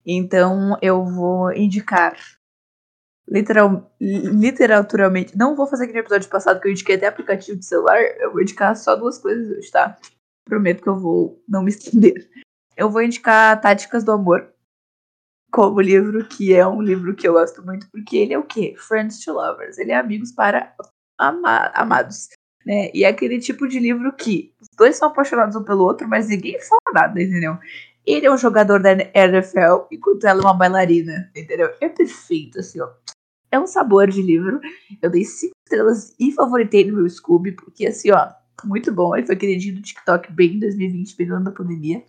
Então 0.06 0.78
eu 0.80 1.04
vou 1.04 1.52
indicar 1.52 2.14
literal, 3.28 3.90
literaturalmente. 4.00 5.36
Não 5.36 5.56
vou 5.56 5.66
fazer 5.66 5.84
aquele 5.84 6.00
episódio 6.00 6.28
passado 6.28 6.60
que 6.60 6.68
eu 6.68 6.72
indiquei 6.72 6.96
até 6.96 7.06
aplicativo 7.06 7.58
de 7.58 7.64
celular. 7.64 7.98
Eu 8.18 8.32
vou 8.32 8.42
indicar 8.42 8.76
só 8.76 8.94
duas 8.96 9.18
coisas 9.18 9.56
hoje, 9.56 9.70
tá? 9.70 9.96
Prometo 10.44 10.82
que 10.82 10.88
eu 10.88 10.98
vou 10.98 11.42
não 11.48 11.62
me 11.62 11.70
estender. 11.70 12.28
Eu 12.76 12.90
vou 12.90 13.02
indicar 13.02 13.60
Táticas 13.60 14.04
do 14.04 14.12
Amor 14.12 14.52
como 15.50 15.80
livro, 15.80 16.26
que 16.26 16.52
é 16.52 16.66
um 16.66 16.82
livro 16.82 17.14
que 17.14 17.28
eu 17.28 17.34
gosto 17.34 17.64
muito, 17.64 17.88
porque 17.90 18.16
ele 18.16 18.34
é 18.34 18.38
o 18.38 18.42
quê? 18.42 18.74
Friends 18.76 19.24
to 19.24 19.32
Lovers. 19.32 19.78
Ele 19.78 19.92
é 19.92 19.96
amigos 19.96 20.32
para 20.32 20.74
ama 21.18 21.70
amados. 21.74 22.28
né? 22.66 22.90
E 22.92 23.04
é 23.04 23.08
aquele 23.08 23.38
tipo 23.38 23.68
de 23.68 23.78
livro 23.78 24.12
que 24.12 24.52
os 24.60 24.68
dois 24.76 24.96
são 24.96 25.08
apaixonados 25.08 25.54
um 25.54 25.62
pelo 25.62 25.84
outro, 25.84 26.08
mas 26.08 26.28
ninguém 26.28 26.58
fala 26.60 26.80
nada, 26.92 27.22
entendeu? 27.22 27.56
Ele 28.04 28.26
é 28.26 28.32
um 28.32 28.36
jogador 28.36 28.82
da 28.82 28.92
NFL, 28.92 29.86
enquanto 29.90 30.24
ela 30.24 30.40
é 30.40 30.44
uma 30.44 30.54
bailarina, 30.54 31.30
entendeu? 31.34 31.72
É 31.80 31.88
perfeito, 31.88 32.58
assim, 32.58 32.80
ó. 32.80 32.90
É 33.50 33.58
um 33.58 33.66
sabor 33.66 34.08
de 34.08 34.22
livro. 34.22 34.60
Eu 35.00 35.10
dei 35.10 35.24
cinco 35.24 35.54
estrelas 35.64 36.14
e 36.18 36.32
favoritei 36.32 36.84
no 36.90 36.96
meu 36.96 37.08
Scooby, 37.08 37.52
porque, 37.52 37.86
assim, 37.86 38.10
ó, 38.10 38.32
muito 38.64 38.92
bom. 38.92 39.14
Ele 39.14 39.26
foi 39.26 39.36
queridinho 39.36 39.76
do 39.76 39.82
TikTok 39.82 40.32
bem 40.32 40.56
em 40.56 40.60
2020, 40.60 41.16
bem 41.16 41.26
no 41.26 41.36
ano 41.36 41.44
da 41.44 41.52
pandemia. 41.52 42.04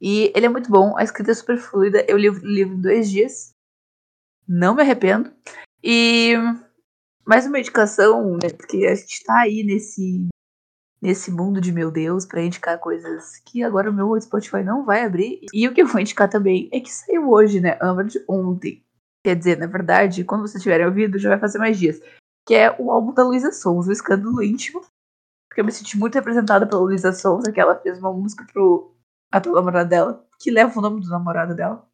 E 0.00 0.32
ele 0.34 0.46
é 0.46 0.48
muito 0.48 0.70
bom, 0.70 0.96
a 0.96 1.02
escrita 1.02 1.30
é 1.30 1.34
super 1.34 1.58
fluida. 1.58 2.04
Eu 2.08 2.16
li 2.16 2.28
o 2.28 2.34
livro 2.34 2.74
em 2.74 2.80
dois 2.80 3.10
dias. 3.10 3.50
Não 4.46 4.74
me 4.74 4.82
arrependo. 4.82 5.32
E 5.82 6.34
mais 7.24 7.46
uma 7.46 7.58
indicação, 7.58 8.32
né? 8.34 8.50
Porque 8.56 8.86
a 8.86 8.94
gente 8.94 9.24
tá 9.24 9.40
aí 9.40 9.64
nesse, 9.64 10.28
nesse 11.00 11.30
mundo 11.30 11.60
de 11.60 11.72
meu 11.72 11.90
Deus 11.90 12.24
para 12.24 12.42
indicar 12.42 12.78
coisas 12.78 13.38
que 13.44 13.62
agora 13.62 13.90
o 13.90 13.94
meu 13.94 14.20
Spotify 14.20 14.62
não 14.62 14.84
vai 14.84 15.04
abrir. 15.04 15.40
E 15.52 15.66
o 15.66 15.74
que 15.74 15.82
eu 15.82 15.86
vou 15.86 16.00
indicar 16.00 16.28
também 16.28 16.68
é 16.72 16.80
que 16.80 16.92
saiu 16.92 17.30
hoje, 17.30 17.60
né? 17.60 17.78
de 18.06 18.24
ontem. 18.28 18.85
Quer 19.26 19.34
dizer, 19.34 19.58
na 19.58 19.66
verdade, 19.66 20.22
quando 20.22 20.42
vocês 20.42 20.62
tiverem 20.62 20.86
ouvido, 20.86 21.18
já 21.18 21.28
vai 21.30 21.38
fazer 21.40 21.58
mais 21.58 21.76
dias. 21.76 22.00
Que 22.46 22.54
é 22.54 22.76
o 22.78 22.92
álbum 22.92 23.12
da 23.12 23.24
Luísa 23.24 23.50
Sons, 23.50 23.88
o 23.88 23.90
Escândalo 23.92 24.40
Íntimo. 24.40 24.82
Porque 25.48 25.60
eu 25.60 25.64
me 25.64 25.72
senti 25.72 25.98
muito 25.98 26.14
representada 26.14 26.64
pela 26.64 26.80
Luísa 26.80 27.12
Sons, 27.12 27.42
que 27.48 27.60
ela 27.60 27.74
fez 27.74 27.98
uma 27.98 28.12
música 28.12 28.46
pro 28.52 28.94
atual 29.32 29.56
namorado 29.56 29.90
dela, 29.90 30.24
que 30.38 30.48
leva 30.48 30.78
o 30.78 30.80
nome 30.80 31.00
do 31.00 31.08
namorado 31.08 31.56
dela. 31.56 31.84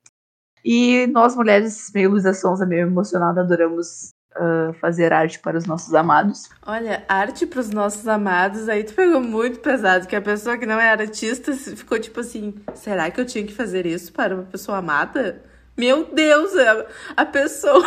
E 0.63 1.07
nós, 1.07 1.35
mulheres, 1.35 1.91
meio 1.95 2.11
Luísa 2.11 2.35
Sonza, 2.35 2.67
meio 2.67 2.83
emocionada, 2.83 3.41
adoramos 3.41 4.11
uh, 4.37 4.75
fazer 4.75 5.11
arte 5.11 5.39
para 5.39 5.57
os 5.57 5.65
nossos 5.65 5.95
amados. 5.95 6.51
Olha, 6.67 7.03
arte 7.09 7.47
para 7.47 7.61
os 7.61 7.71
nossos 7.71 8.07
amados, 8.07 8.69
aí 8.69 8.85
tu 8.85 8.93
pegou 8.93 9.23
muito 9.23 9.59
pesado, 9.61 10.07
que 10.07 10.15
a 10.15 10.21
pessoa 10.21 10.59
que 10.59 10.67
não 10.67 10.79
é 10.79 10.91
artista 10.91 11.55
ficou 11.55 11.99
tipo 11.99 12.21
assim: 12.21 12.57
será 12.75 13.11
que 13.11 13.19
eu 13.19 13.25
tinha 13.25 13.47
que 13.47 13.55
fazer 13.55 13.87
isso 13.87 14.13
para 14.13 14.35
uma 14.35 14.45
pessoa 14.45 14.77
amada? 14.77 15.51
Meu 15.77 16.05
Deus, 16.13 16.55
a, 16.57 16.87
a 17.23 17.27
pessoa. 17.27 17.83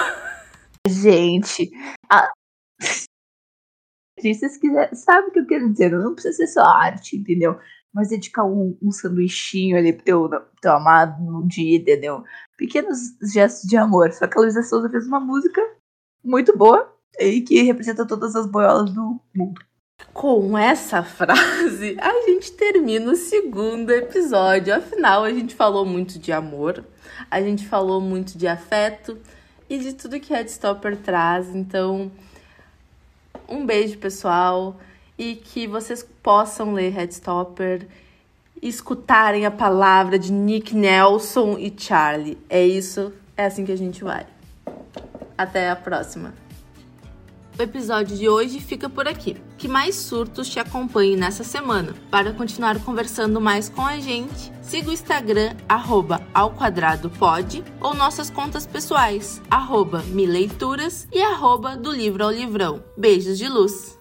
Gente, 0.88 1.72
a... 2.10 2.32
Vocês 4.20 4.58
quiserem, 4.58 4.96
sabe 4.96 5.28
o 5.28 5.32
que 5.32 5.40
eu 5.40 5.46
quero 5.46 5.72
dizer? 5.72 5.92
Não 5.92 6.14
precisa 6.14 6.38
ser 6.38 6.48
só 6.48 6.62
arte, 6.62 7.18
entendeu? 7.18 7.60
Mas 7.94 8.10
dedicar 8.10 8.44
um, 8.44 8.78
um 8.82 8.92
sanduichinho 8.92 9.78
ali 9.78 9.94
pro 9.94 10.04
teu, 10.04 10.30
teu 10.62 10.72
amado 10.72 11.24
no 11.24 11.48
dia, 11.48 11.78
entendeu? 11.78 12.24
Pequenos 12.58 12.98
gestos 13.22 13.70
de 13.70 13.78
amor. 13.78 14.12
Só 14.14 14.28
que 14.28 14.38
a 14.38 14.42
Luísa 14.42 14.64
Souza 14.64 14.90
fez 14.90 15.06
uma 15.06 15.20
música 15.20 15.62
muito 16.24 16.58
boa 16.58 16.92
e 17.20 17.42
que 17.42 17.62
representa 17.62 18.06
todas 18.06 18.36
as 18.36 18.48
boiolas 18.48 18.92
do 18.92 19.20
mundo. 19.34 19.62
Com 20.16 20.58
essa 20.58 21.04
frase, 21.04 21.98
a 22.00 22.26
gente 22.26 22.52
termina 22.54 23.12
o 23.12 23.16
segundo 23.16 23.92
episódio. 23.92 24.74
Afinal, 24.74 25.24
a 25.24 25.32
gente 25.32 25.54
falou 25.54 25.86
muito 25.86 26.18
de 26.18 26.32
amor, 26.32 26.86
a 27.30 27.42
gente 27.42 27.68
falou 27.68 28.02
muito 28.02 28.38
de 28.38 28.48
afeto 28.48 29.18
e 29.70 29.78
de 29.78 29.94
tudo 29.94 30.20
que 30.20 30.34
Headstopper 30.34 30.98
traz. 30.98 31.54
Então, 31.54 32.12
um 33.48 33.66
beijo, 33.66 33.98
pessoal, 33.98 34.78
e 35.18 35.36
que 35.36 35.68
vocês 35.68 36.02
possam 36.24 36.74
ler 36.74 36.92
Headstopper 36.92 37.88
e 38.62 38.68
escutarem 38.68 39.46
a 39.46 39.52
palavra 39.52 40.18
de 40.18 40.32
Nick 40.32 40.76
Nelson 40.76 41.58
e 41.58 41.74
Charlie. 41.78 42.38
É 42.50 42.66
isso, 42.66 43.14
é 43.36 43.46
assim 43.46 43.66
que 43.66 43.72
a 43.72 43.78
gente 43.78 44.04
vai. 44.04 44.26
Até 45.38 45.70
a 45.70 45.76
próxima. 45.76 46.45
O 47.58 47.62
episódio 47.62 48.18
de 48.18 48.28
hoje 48.28 48.60
fica 48.60 48.90
por 48.90 49.08
aqui. 49.08 49.38
Que 49.58 49.66
mais 49.68 49.96
surtos 49.96 50.50
te 50.50 50.60
acompanhem 50.60 51.16
nessa 51.16 51.42
semana. 51.42 51.96
Para 52.12 52.34
continuar 52.34 52.78
conversando 52.84 53.40
mais 53.40 53.70
com 53.70 53.82
a 53.82 53.98
gente, 53.98 54.52
siga 54.62 54.90
o 54.90 54.94
Instagram, 54.94 55.56
arroba 55.68 56.22
ao 56.34 56.52
quadrado 56.52 57.10
pode, 57.10 57.64
ou 57.80 57.94
nossas 57.94 58.30
contas 58.30 58.68
pessoais, 58.68 59.42
arroba 59.50 60.04
mileituras 60.10 61.08
e 61.14 61.22
arroba 61.22 61.78
do 61.78 61.94
livro 61.94 62.26
ao 62.26 62.32
livrão. 62.32 62.84
Beijos 62.98 63.38
de 63.38 63.48
luz! 63.48 63.98